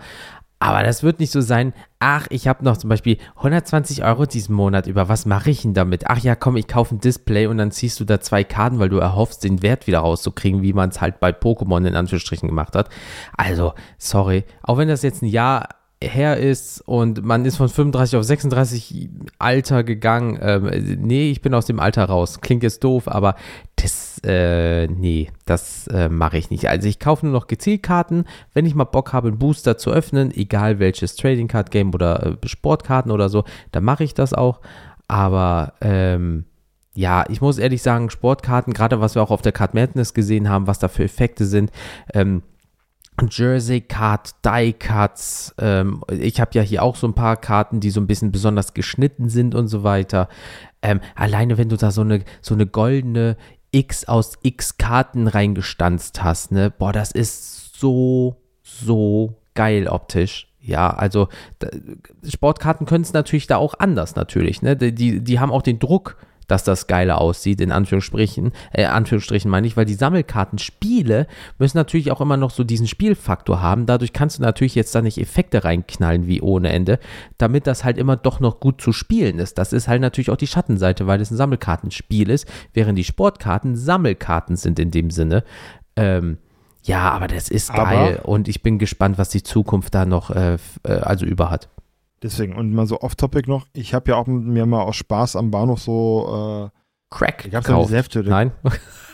[0.63, 4.55] Aber das wird nicht so sein, ach, ich habe noch zum Beispiel 120 Euro diesen
[4.55, 6.05] Monat über, was mache ich denn damit?
[6.07, 8.89] Ach ja, komm, ich kaufe ein Display und dann ziehst du da zwei Karten, weil
[8.89, 12.77] du erhoffst, den Wert wieder rauszukriegen, wie man es halt bei Pokémon in Anführungsstrichen gemacht
[12.77, 12.91] hat.
[13.37, 15.69] Also, sorry, auch wenn das jetzt ein Jahr
[16.01, 19.11] her ist und man ist von 35 auf 36
[19.41, 20.39] Alter gegangen.
[20.41, 22.41] Ähm, nee, ich bin aus dem Alter raus.
[22.41, 23.35] Klingt jetzt doof, aber
[23.77, 26.69] das, äh, nee, das äh, mache ich nicht.
[26.69, 30.31] Also ich kaufe nur noch Gezielkarten, wenn ich mal Bock habe, einen Booster zu öffnen,
[30.31, 34.61] egal welches Trading Card Game oder äh, Sportkarten oder so, dann mache ich das auch.
[35.09, 36.45] Aber ähm,
[36.95, 40.49] ja, ich muss ehrlich sagen, Sportkarten, gerade was wir auch auf der Card Madness gesehen
[40.49, 41.71] haben, was da für Effekte sind,
[42.13, 42.43] ähm,
[43.31, 45.55] Jersey Card, Die Cuts.
[45.59, 48.75] Ähm, ich habe ja hier auch so ein paar Karten, die so ein bisschen besonders
[48.75, 50.29] geschnitten sind und so weiter.
[50.81, 53.37] Ähm, alleine wenn du da so eine, so eine goldene
[53.73, 56.71] X aus X Karten reingestanzt hast, ne?
[56.71, 60.49] Boah, das ist so, so geil optisch.
[60.61, 61.29] Ja, also
[62.25, 64.77] Sportkarten können es natürlich da auch anders natürlich, ne?
[64.77, 66.17] Die, die, die haben auch den Druck,
[66.53, 71.27] dass das geiler aussieht, in Anführungsstrichen, äh, Anführungsstrichen meine ich, weil die Sammelkartenspiele
[71.59, 73.87] müssen natürlich auch immer noch so diesen Spielfaktor haben.
[73.87, 76.99] Dadurch kannst du natürlich jetzt da nicht Effekte reinknallen wie ohne Ende,
[77.39, 79.57] damit das halt immer doch noch gut zu spielen ist.
[79.57, 83.75] Das ist halt natürlich auch die Schattenseite, weil es ein Sammelkartenspiel ist, während die Sportkarten
[83.75, 85.45] Sammelkarten sind in dem Sinne.
[85.97, 86.37] Ähm,
[86.83, 90.31] ja, aber das ist Aber- geil und ich bin gespannt, was die Zukunft da noch
[90.31, 91.71] äh, äh, also über hat.
[92.23, 95.51] Deswegen, und mal so off-topic noch, ich habe ja auch mir mal aus Spaß am
[95.51, 96.71] Bahnhof so,
[97.11, 97.89] Crack äh, gab es ja gekauft.
[97.89, 98.23] diese Hefte.
[98.23, 98.53] Nein?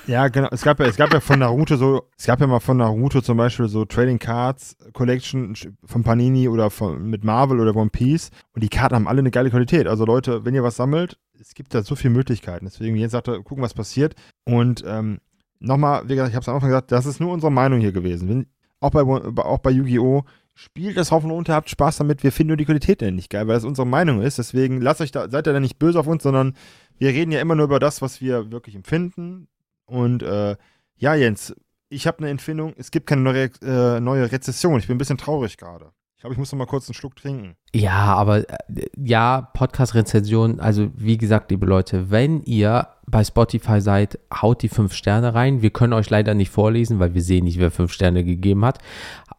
[0.08, 0.48] Ja, genau.
[0.50, 3.20] Es gab ja, es gab ja von Naruto so, es gab ja mal von Naruto
[3.20, 5.54] zum Beispiel so Trading Cards Collection
[5.84, 8.30] von Panini oder von, mit Marvel oder One Piece.
[8.54, 9.86] Und die Karten haben alle eine geile Qualität.
[9.86, 12.64] Also Leute, wenn ihr was sammelt, es gibt da so viele Möglichkeiten.
[12.64, 14.14] Deswegen, Jens sagte, gucken, was passiert.
[14.46, 15.18] Und ähm,
[15.60, 17.92] nochmal, wie gesagt, ich habe es am Anfang gesagt, das ist nur unsere Meinung hier
[17.92, 18.30] gewesen.
[18.30, 18.46] Wenn,
[18.80, 20.24] auch bei, auch bei Yu-Gi-Oh!
[20.60, 22.24] Spielt es Haufen runter, habt Spaß damit.
[22.24, 24.38] Wir finden nur die Qualität nicht geil, weil das unsere Meinung ist.
[24.38, 26.54] Deswegen lasst euch da, seid ihr da nicht böse auf uns, sondern
[26.98, 29.46] wir reden ja immer nur über das, was wir wirklich empfinden.
[29.86, 30.56] Und äh,
[30.96, 31.54] ja, Jens,
[31.90, 34.80] ich habe eine Empfindung, es gibt keine neue, äh, neue Rezession.
[34.80, 35.92] Ich bin ein bisschen traurig gerade.
[36.16, 37.54] Ich glaube, ich muss noch mal kurz einen Schluck trinken.
[37.72, 38.56] Ja, aber äh,
[38.96, 44.92] ja, Podcast-Rezension, also wie gesagt, liebe Leute, wenn ihr bei Spotify seid, haut die fünf
[44.94, 45.62] Sterne rein.
[45.62, 48.80] Wir können euch leider nicht vorlesen, weil wir sehen nicht, wer fünf Sterne gegeben hat.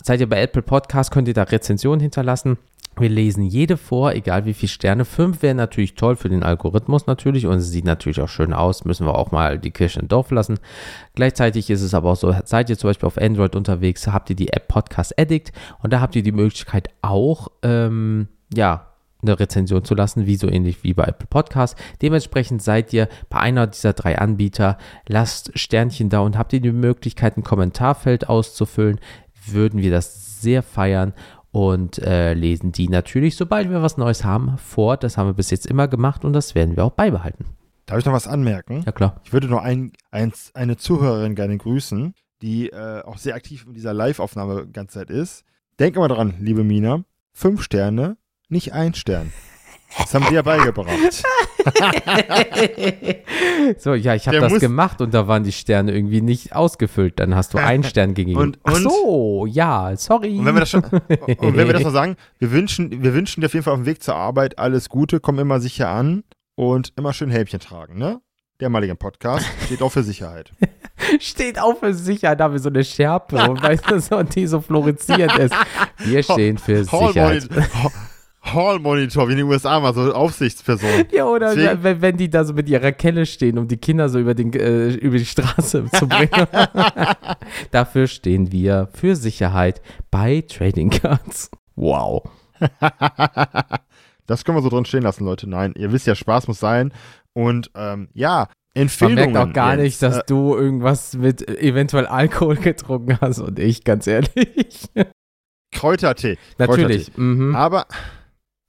[0.01, 2.57] Seid ihr bei Apple Podcast, könnt ihr da Rezensionen hinterlassen.
[2.97, 5.05] Wir lesen jede vor, egal wie viele Sterne.
[5.05, 8.85] Fünf wären natürlich toll für den Algorithmus natürlich und es sieht natürlich auch schön aus.
[8.85, 10.59] Müssen wir auch mal die Kirche im Dorf lassen.
[11.15, 14.35] Gleichzeitig ist es aber auch so, seid ihr zum Beispiel auf Android unterwegs, habt ihr
[14.35, 18.85] die App Podcast Addict und da habt ihr die Möglichkeit auch, ähm, ja,
[19.21, 21.77] eine Rezension zu lassen, wie so ähnlich wie bei Apple Podcast.
[22.01, 24.77] Dementsprechend seid ihr bei einer dieser drei Anbieter,
[25.07, 28.99] lasst Sternchen da und habt ihr die Möglichkeit, ein Kommentarfeld auszufüllen,
[29.45, 31.13] würden wir das sehr feiern
[31.51, 34.97] und äh, lesen die natürlich, sobald wir was Neues haben, vor.
[34.97, 37.45] Das haben wir bis jetzt immer gemacht und das werden wir auch beibehalten.
[37.85, 38.83] Darf ich noch was anmerken?
[38.85, 39.19] Ja, klar.
[39.23, 43.73] Ich würde nur ein, ein, eine Zuhörerin gerne grüßen, die äh, auch sehr aktiv in
[43.73, 45.43] dieser Live-Aufnahme die ganze Zeit ist.
[45.79, 48.17] Denk immer dran, liebe Mina, fünf Sterne,
[48.47, 49.31] nicht ein Stern.
[49.97, 50.89] Das haben wir ja beigebracht.
[53.79, 57.19] so, ja, ich habe das gemacht und da waren die Sterne irgendwie nicht ausgefüllt.
[57.19, 58.39] Dann hast du einen Stern gegeben.
[58.39, 60.37] Und, Ach so, ja, sorry.
[60.37, 63.41] Und wenn wir das schon, und wenn wir das noch sagen, wir wünschen, wir wünschen
[63.41, 66.23] dir auf jeden Fall auf dem Weg zur Arbeit alles Gute, komm immer sicher an
[66.55, 68.21] und immer schön Helmchen tragen, ne?
[68.59, 70.51] Der malige Podcast steht auch für Sicherheit.
[71.21, 74.47] steht auch für Sicherheit, da haben wir so eine Schärpe und weißt du, so, die
[74.47, 75.55] so florissierend ist.
[75.99, 77.47] Wir stehen für Sicherheit.
[78.53, 81.05] Hall-Monitor, wie in den USA mal so Aufsichtsperson.
[81.11, 84.19] Ja, oder wenn, wenn, die da so mit ihrer Kelle stehen, um die Kinder so
[84.19, 86.29] über, den, äh, über die Straße zu bringen.
[87.71, 89.81] Dafür stehen wir für Sicherheit
[90.11, 91.51] bei Trading Cards.
[91.75, 92.23] Wow.
[94.27, 95.49] das können wir so drin stehen lassen, Leute.
[95.49, 96.91] Nein, ihr wisst ja, Spaß muss sein.
[97.33, 99.33] Und ähm, ja, Empfehlungen.
[99.33, 99.83] Man merkt auch gar jetzt.
[99.83, 104.89] nicht, dass äh, du irgendwas mit eventuell Alkohol getrunken hast und ich, ganz ehrlich.
[105.71, 106.37] Kräutertee.
[106.57, 107.07] Natürlich.
[107.13, 107.21] Kräutertee.
[107.21, 107.55] Mhm.
[107.55, 107.85] Aber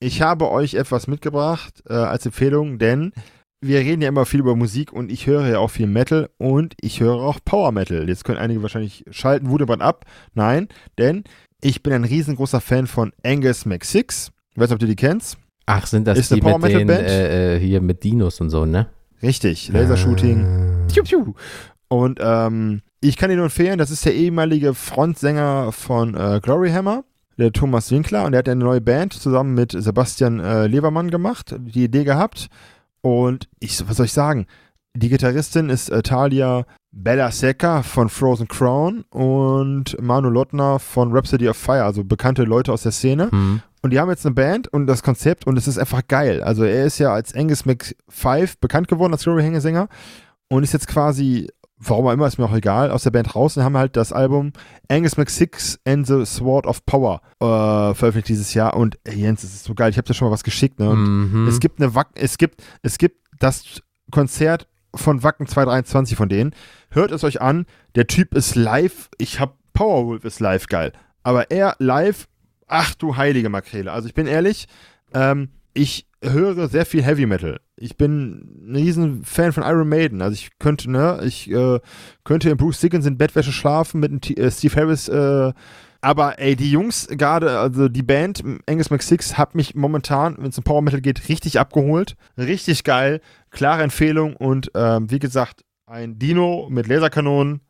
[0.00, 3.12] ich habe euch etwas mitgebracht äh, als Empfehlung, denn
[3.60, 6.74] wir reden ja immer viel über Musik und ich höre ja auch viel Metal und
[6.80, 8.08] ich höre auch Power Metal.
[8.08, 10.06] Jetzt können einige wahrscheinlich schalten, Wuteband ab.
[10.32, 11.24] Nein, denn
[11.60, 14.32] ich bin ein riesengroßer Fan von Angus McSix.
[14.52, 15.36] Ich weiß nicht, ob du die kennst.
[15.66, 18.64] Ach, sind das Ist die Power mit den, äh, äh, hier mit Dinos und so,
[18.64, 18.88] ne?
[19.22, 20.44] Richtig, Lasershooting.
[20.44, 21.32] Ah.
[21.88, 26.70] Und ähm, ich kann dir nur empfehlen, das ist der ehemalige Frontsänger von äh, Glory
[26.70, 27.04] Hammer
[27.40, 31.56] der Thomas Winkler, und der hat eine neue Band zusammen mit Sebastian äh, Levermann gemacht,
[31.58, 32.48] die Idee gehabt.
[33.02, 34.46] Und ich, was soll ich sagen?
[34.94, 41.48] Die Gitarristin ist äh, Talia Bella Seca von Frozen Crown und Manu Lottner von Rhapsody
[41.48, 43.28] of Fire, also bekannte Leute aus der Szene.
[43.30, 43.62] Mhm.
[43.82, 46.42] Und die haben jetzt eine Band und das Konzept und es ist einfach geil.
[46.42, 49.88] Also er ist ja als Angus McFive bekannt geworden als Glory-Hängesänger
[50.48, 51.48] und ist jetzt quasi
[51.80, 54.12] warum auch immer, ist mir auch egal, aus der Band raus und haben halt das
[54.12, 54.52] Album
[54.88, 58.76] Angus McSix and the Sword of Power äh, veröffentlicht dieses Jahr.
[58.76, 60.78] Und ey, Jens, das ist so geil, ich habe dir schon mal was geschickt.
[60.78, 60.90] Ne?
[60.90, 61.48] Und mhm.
[61.48, 66.54] es gibt eine Wack, es gibt, es gibt das Konzert von Wacken 223 von denen.
[66.90, 70.92] Hört es euch an, der Typ ist live, ich hab Powerwolf ist live geil.
[71.22, 72.28] Aber er live,
[72.66, 73.90] ach du heilige Makrele.
[73.90, 74.66] Also ich bin ehrlich,
[75.14, 77.60] ähm, ich höre sehr viel Heavy Metal.
[77.76, 80.22] Ich bin ein riesen Fan von Iron Maiden.
[80.22, 81.80] Also ich könnte, ne, ich äh,
[82.24, 85.08] könnte in Bruce Dickens in Bettwäsche schlafen mit T äh, Steve Harris.
[85.08, 85.52] Äh,
[86.02, 90.58] aber ey, die Jungs, gerade, also die Band Angus McSix hat mich momentan, wenn es
[90.58, 92.16] um Power Metal geht, richtig abgeholt.
[92.38, 93.20] Richtig geil.
[93.50, 97.60] Klare Empfehlung und ähm, wie gesagt, ein Dino mit Laserkanonen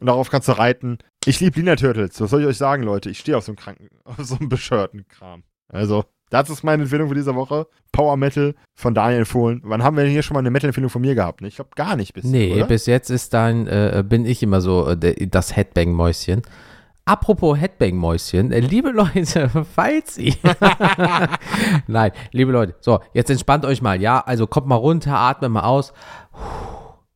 [0.00, 0.98] und darauf kannst du reiten.
[1.24, 2.20] Ich liebe Lina Turtles.
[2.20, 3.10] Was soll ich euch sagen, Leute?
[3.10, 5.42] Ich stehe auf so einem kranken, auf so einem bescheuerten Kram.
[5.68, 6.04] Also.
[6.30, 7.66] Das ist meine Empfehlung für diese Woche.
[7.92, 9.60] Power Metal von Daniel empfohlen.
[9.64, 11.42] Wann haben wir denn hier schon mal eine Metal-Empfehlung von mir gehabt?
[11.42, 12.30] Ich glaube gar nicht bisher.
[12.30, 12.66] Nee, oder?
[12.66, 16.42] bis jetzt ist dann, äh, bin ich immer so äh, das Headbang-Mäuschen.
[17.04, 20.34] Apropos Headbang-Mäuschen, äh, liebe Leute, falls ihr.
[21.88, 24.20] Nein, liebe Leute, so, jetzt entspannt euch mal, ja?
[24.20, 25.92] Also kommt mal runter, atmet mal aus.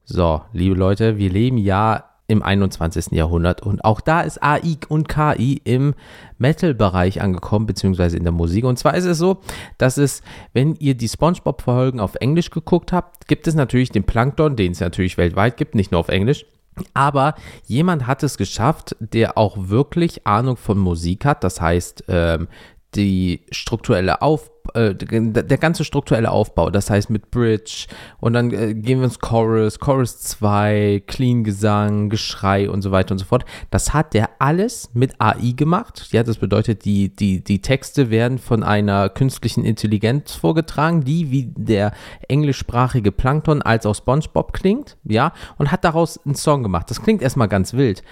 [0.05, 3.13] So, liebe Leute, wir leben ja im 21.
[3.13, 3.63] Jahrhundert.
[3.63, 5.95] Und auch da ist AI und KI im
[6.39, 8.65] Metal-Bereich angekommen, beziehungsweise in der Musik.
[8.65, 9.39] Und zwar ist es so,
[9.79, 10.23] dass es,
[10.53, 14.81] wenn ihr die SpongeBob-Folgen auf Englisch geguckt habt, gibt es natürlich den Plankton, den es
[14.81, 16.47] natürlich weltweit gibt, nicht nur auf Englisch.
[16.93, 17.35] Aber
[17.67, 21.45] jemand hat es geschafft, der auch wirklich Ahnung von Musik hat.
[21.45, 22.49] Das heißt, ähm,
[22.95, 27.87] die strukturelle Auf, äh, der ganze strukturelle Aufbau, das heißt mit Bridge
[28.19, 33.13] und dann äh, gehen wir ins Chorus, Chorus 2, Clean Gesang, Geschrei und so weiter
[33.13, 33.45] und so fort.
[33.71, 36.09] Das hat der alles mit AI gemacht.
[36.13, 41.53] Ja, das bedeutet, die, die, die Texte werden von einer künstlichen Intelligenz vorgetragen, die wie
[41.57, 41.93] der
[42.29, 46.91] englischsprachige Plankton als auch SpongeBob klingt, ja, und hat daraus einen Song gemacht.
[46.91, 48.03] Das klingt erstmal ganz wild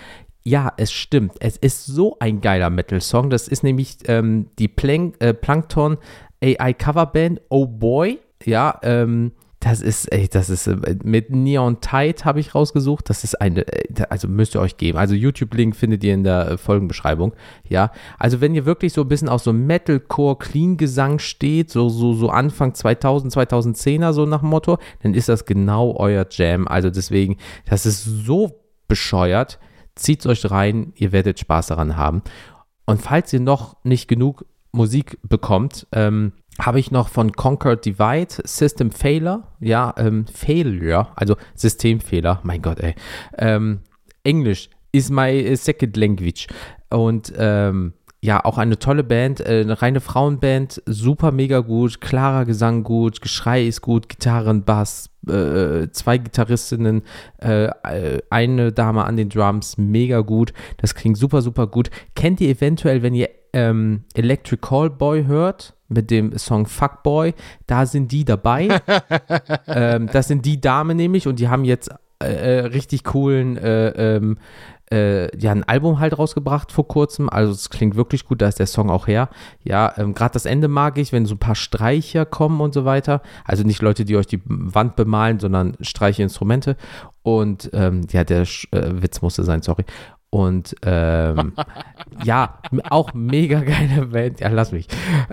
[0.45, 1.35] ja, es stimmt.
[1.41, 3.31] Es ist so ein geiler Metal-Song.
[3.31, 5.99] Das ist nämlich ähm, die Plank äh, Plankton
[6.43, 8.19] AI Coverband Oh Boy.
[8.45, 13.09] Ja, ähm, Das ist, ey, das ist äh, mit Neon Tide habe ich rausgesucht.
[13.09, 14.99] Das ist eine, äh, also müsst ihr euch geben.
[14.99, 17.35] Also YouTube-Link findet ihr in der äh, Folgenbeschreibung.
[17.69, 21.89] Ja, also wenn ihr wirklich so ein bisschen auf so Metalcore Clean Gesang steht, so,
[21.89, 26.67] so, so Anfang 2000, 2010er, so nach Motto, dann ist das genau euer Jam.
[26.67, 27.37] Also deswegen,
[27.67, 29.61] das ist so bescheuert.
[29.95, 32.23] Zieht euch rein, ihr werdet Spaß daran haben.
[32.87, 38.35] Und falls ihr noch nicht genug Musik bekommt, ähm, habe ich noch von Conquer Divide
[38.45, 42.95] System Failure, ja, ähm, Failure, also Systemfehler, mein Gott, ey.
[43.39, 43.81] Ähm,
[44.25, 46.47] Englisch is my second language.
[46.91, 52.45] Und ähm, ja, auch eine tolle Band, äh, eine reine Frauenband, super mega gut, klarer
[52.45, 57.03] Gesang gut, Geschrei ist gut, Gitarren, Bass, äh, zwei Gitarristinnen,
[57.39, 57.69] äh,
[58.31, 60.53] eine Dame an den Drums, mega gut.
[60.77, 61.91] Das klingt super, super gut.
[62.15, 65.75] Kennt ihr eventuell, wenn ihr ähm, Electric Callboy hört?
[65.89, 67.35] mit dem Song Fuckboy,
[67.67, 68.81] da sind die dabei.
[69.67, 71.91] ähm, das sind die Damen nämlich und die haben jetzt
[72.23, 74.39] äh, äh richtig coolen äh, ähm,
[74.93, 77.31] äh, ja, ein Album halt rausgebracht vor kurzem.
[77.31, 79.31] Also es klingt wirklich gut, da ist der Song auch her.
[79.65, 82.85] Ja, ähm, gerade das Ende mag ich, wenn so ein paar Streicher kommen und so
[82.85, 83.23] weiter.
[83.45, 86.77] Also nicht Leute, die euch die Wand bemalen, sondern Streicherinstrumente.
[87.23, 89.85] Und ähm, ja, der äh, Witz musste sein, sorry.
[90.29, 91.53] Und ähm,
[92.25, 94.41] ja, auch mega geile Band.
[94.41, 94.89] Ja, lass mich.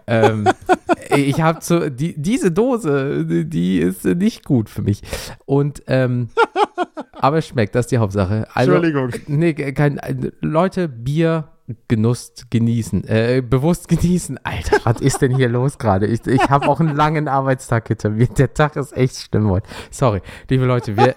[0.07, 0.47] Ähm,
[1.15, 5.01] ich habe so, die, diese Dose, die ist nicht gut für mich.
[5.45, 6.29] Und ähm,
[7.19, 8.47] aber es schmeckt, das ist die Hauptsache.
[8.53, 9.11] Also, Entschuldigung.
[9.27, 9.99] Nee, kein,
[10.41, 11.49] Leute, Bier,
[11.87, 14.39] Genuss genießen, äh, bewusst genießen.
[14.43, 16.07] Alter, was ist denn hier los gerade?
[16.07, 18.27] Ich, ich habe auch einen langen Arbeitstag hinter mir.
[18.27, 19.67] Der Tag ist echt schlimm heute.
[19.91, 21.15] Sorry, liebe Leute, wir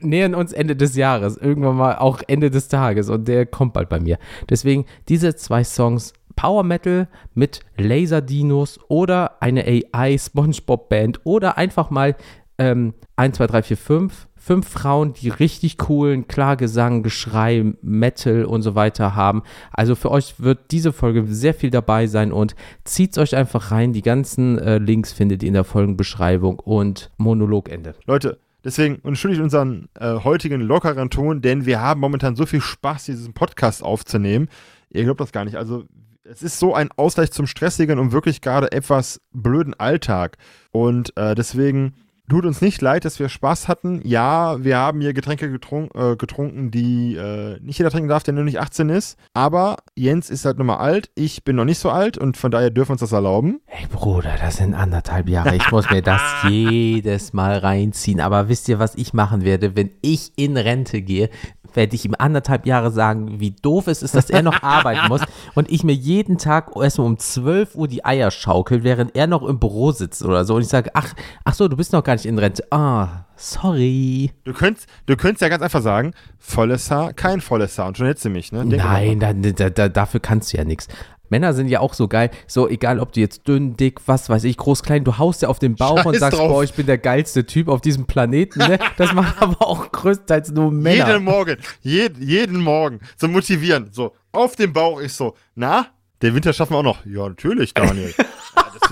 [0.00, 3.88] nähern uns Ende des Jahres, irgendwann mal auch Ende des Tages und der kommt bald
[3.88, 4.18] bei mir.
[4.48, 12.16] Deswegen diese zwei Songs Power Metal mit Laser-Dinos oder eine AI-Spongebob-Band oder einfach mal
[12.58, 14.28] ähm, 1, 2, 3, 4, 5.
[14.44, 19.44] Fünf Frauen, die richtig coolen Klagesang, Geschrei, Metal und so weiter haben.
[19.70, 23.92] Also für euch wird diese Folge sehr viel dabei sein und zieht euch einfach rein.
[23.92, 27.94] Die ganzen äh, Links findet ihr in der Folgenbeschreibung und Monologende.
[28.06, 32.60] Leute, Deswegen entschuldige ich unseren äh, heutigen lockeren Ton, denn wir haben momentan so viel
[32.60, 34.48] Spaß, diesen Podcast aufzunehmen.
[34.90, 35.56] Ihr glaubt das gar nicht.
[35.56, 35.84] Also,
[36.24, 40.36] es ist so ein Ausgleich zum stressigen und wirklich gerade etwas blöden Alltag.
[40.70, 41.94] Und äh, deswegen
[42.32, 44.00] Tut uns nicht leid, dass wir Spaß hatten.
[44.04, 48.32] Ja, wir haben hier Getränke getrun äh, getrunken, die äh, nicht jeder trinken darf, der
[48.32, 49.18] nur nicht 18 ist.
[49.34, 51.10] Aber Jens ist halt nun mal alt.
[51.14, 53.60] Ich bin noch nicht so alt und von daher dürfen wir uns das erlauben.
[53.66, 55.54] Hey Bruder, das sind anderthalb Jahre.
[55.56, 58.18] Ich muss mir das jedes Mal reinziehen.
[58.18, 61.28] Aber wisst ihr, was ich machen werde, wenn ich in Rente gehe?
[61.74, 65.22] Werde ich ihm anderthalb Jahre sagen, wie doof es ist, dass er noch arbeiten muss
[65.54, 69.42] und ich mir jeden Tag erstmal um 12 Uhr die Eier schaukel, während er noch
[69.42, 70.56] im Büro sitzt oder so.
[70.56, 71.14] Und ich sage, ach,
[71.44, 72.64] ach so, du bist noch gar nicht in Rente.
[72.70, 74.32] Ah, sorry.
[74.44, 77.88] Du könntest, du könntest ja ganz einfach sagen, volles Haar, kein volles Haar.
[77.88, 78.64] Und schon hättest du mich, ne?
[78.64, 80.88] Denk Nein, da, da, da, dafür kannst du ja nichts.
[81.32, 82.30] Männer sind ja auch so geil.
[82.46, 85.48] So, egal ob du jetzt dünn, dick, was weiß ich, groß, klein, du haust ja
[85.48, 86.48] auf den Bauch Scheiß und sagst, drauf.
[86.48, 88.58] boah, ich bin der geilste Typ auf diesem Planeten.
[88.58, 88.78] Ne?
[88.98, 91.08] Das machen aber auch größtenteils nur Männer.
[91.08, 93.00] Jeden Morgen, jeden, jeden Morgen.
[93.16, 93.88] So motivieren.
[93.92, 95.86] So, auf dem Bauch ist so, na,
[96.20, 97.06] den Winter schaffen wir auch noch.
[97.06, 98.14] Ja, natürlich, Daniel.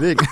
[0.00, 0.26] deswegen.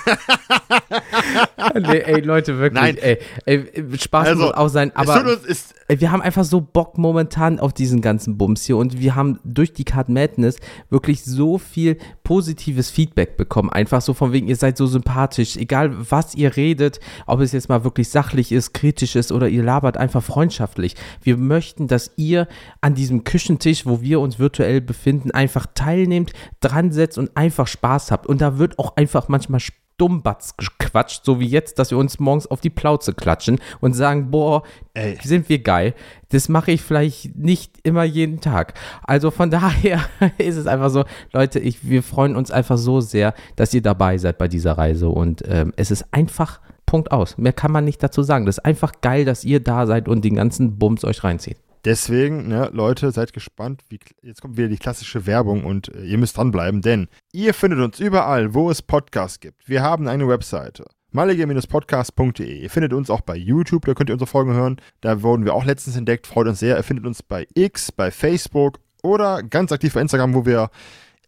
[1.87, 2.81] nee, ey, Leute, wirklich.
[2.81, 2.97] Nein.
[2.97, 6.97] Ey, ey, Spaß also, muss auch sein, aber uns, ist, wir haben einfach so Bock
[6.97, 10.57] momentan auf diesen ganzen Bums hier und wir haben durch die Card Madness
[10.89, 13.71] wirklich so viel positives Feedback bekommen.
[13.71, 17.69] Einfach so von wegen, ihr seid so sympathisch, egal was ihr redet, ob es jetzt
[17.69, 20.95] mal wirklich sachlich ist, kritisch ist oder ihr labert einfach freundschaftlich.
[21.23, 22.47] Wir möchten, dass ihr
[22.81, 28.11] an diesem Küchentisch, wo wir uns virtuell befinden, einfach teilnehmt, dran setzt und einfach Spaß
[28.11, 28.27] habt.
[28.27, 32.19] Und da wird auch einfach manchmal Spaß Dummbatz gequatscht, so wie jetzt, dass wir uns
[32.19, 35.17] morgens auf die Plauze klatschen und sagen, boah, Ey.
[35.21, 35.93] sind wir geil.
[36.29, 38.73] Das mache ich vielleicht nicht immer jeden Tag.
[39.03, 40.01] Also von daher
[40.37, 44.17] ist es einfach so, Leute, ich, wir freuen uns einfach so sehr, dass ihr dabei
[44.17, 47.37] seid bei dieser Reise und ähm, es ist einfach Punkt aus.
[47.37, 48.47] Mehr kann man nicht dazu sagen.
[48.47, 51.57] Das ist einfach geil, dass ihr da seid und den ganzen Bums euch reinzieht.
[51.85, 53.83] Deswegen, ne, Leute, seid gespannt.
[53.89, 57.79] Wie, jetzt kommt wieder die klassische Werbung und äh, ihr müsst dranbleiben, denn ihr findet
[57.79, 59.67] uns überall, wo es Podcasts gibt.
[59.67, 62.61] Wir haben eine Webseite malige-podcast.de.
[62.61, 64.77] Ihr findet uns auch bei YouTube, da könnt ihr unsere Folgen hören.
[65.01, 66.77] Da wurden wir auch letztens entdeckt, freut uns sehr.
[66.77, 70.69] Ihr findet uns bei X, bei Facebook oder ganz aktiv bei Instagram, wo wir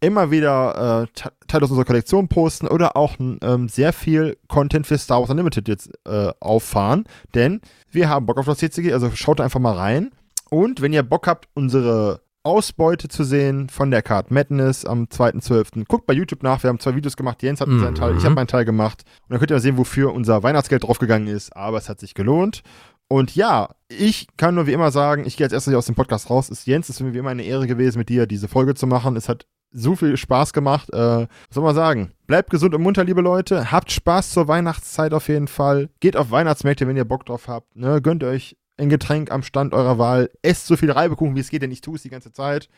[0.00, 4.98] immer wieder äh, Teile aus unserer Kollektion posten oder auch ähm, sehr viel Content für
[4.98, 7.04] Star Wars Unlimited jetzt äh, auffahren.
[7.34, 10.10] Denn wir haben Bock auf das CCG, also schaut einfach mal rein.
[10.52, 15.86] Und wenn ihr Bock habt, unsere Ausbeute zu sehen von der Card Madness am 2.12.
[15.88, 17.42] Guckt bei YouTube nach, wir haben zwei Videos gemacht.
[17.42, 17.80] Jens hat mhm.
[17.80, 19.02] seinen Teil, ich habe meinen Teil gemacht.
[19.22, 21.56] Und dann könnt ihr mal sehen, wofür unser Weihnachtsgeld draufgegangen ist.
[21.56, 22.60] Aber es hat sich gelohnt.
[23.08, 26.28] Und ja, ich kann nur wie immer sagen, ich gehe als erstes aus dem Podcast
[26.28, 26.50] raus.
[26.50, 28.86] Ist Jens, es ist mir wie immer eine Ehre gewesen, mit dir diese Folge zu
[28.86, 29.16] machen.
[29.16, 30.92] Es hat so viel Spaß gemacht.
[30.92, 32.12] Äh, was soll man sagen?
[32.26, 33.72] Bleibt gesund und munter, liebe Leute.
[33.72, 35.88] Habt Spaß zur Weihnachtszeit auf jeden Fall.
[36.00, 37.74] Geht auf Weihnachtsmärkte, wenn ihr Bock drauf habt.
[37.74, 38.02] Ne?
[38.02, 40.30] Gönnt euch ein Getränk am Stand eurer Wahl.
[40.42, 42.68] Esst so viel Reibekuchen, wie es geht, denn ich tue es die ganze Zeit.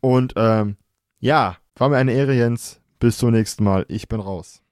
[0.00, 0.76] Und ähm,
[1.18, 2.80] ja, war mir eine Ehre, Jens.
[2.98, 3.84] Bis zum nächsten Mal.
[3.88, 4.62] Ich bin raus.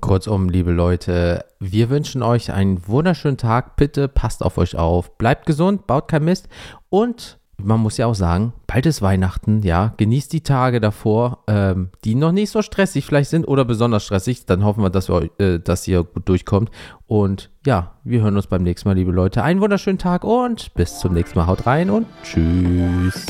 [0.00, 3.76] Kurzum, liebe Leute, wir wünschen euch einen wunderschönen Tag.
[3.76, 5.18] Bitte passt auf euch auf.
[5.18, 6.48] Bleibt gesund, baut kein Mist.
[6.88, 9.94] Und man muss ja auch sagen, bald ist Weihnachten, ja.
[9.96, 14.46] Genießt die Tage davor, ähm, die noch nicht so stressig vielleicht sind oder besonders stressig.
[14.46, 16.70] Dann hoffen wir, dass, wir, äh, dass ihr gut durchkommt.
[17.06, 19.42] Und ja, wir hören uns beim nächsten Mal, liebe Leute.
[19.42, 21.46] Einen wunderschönen Tag und bis zum nächsten Mal.
[21.46, 23.26] Haut rein und tschüss.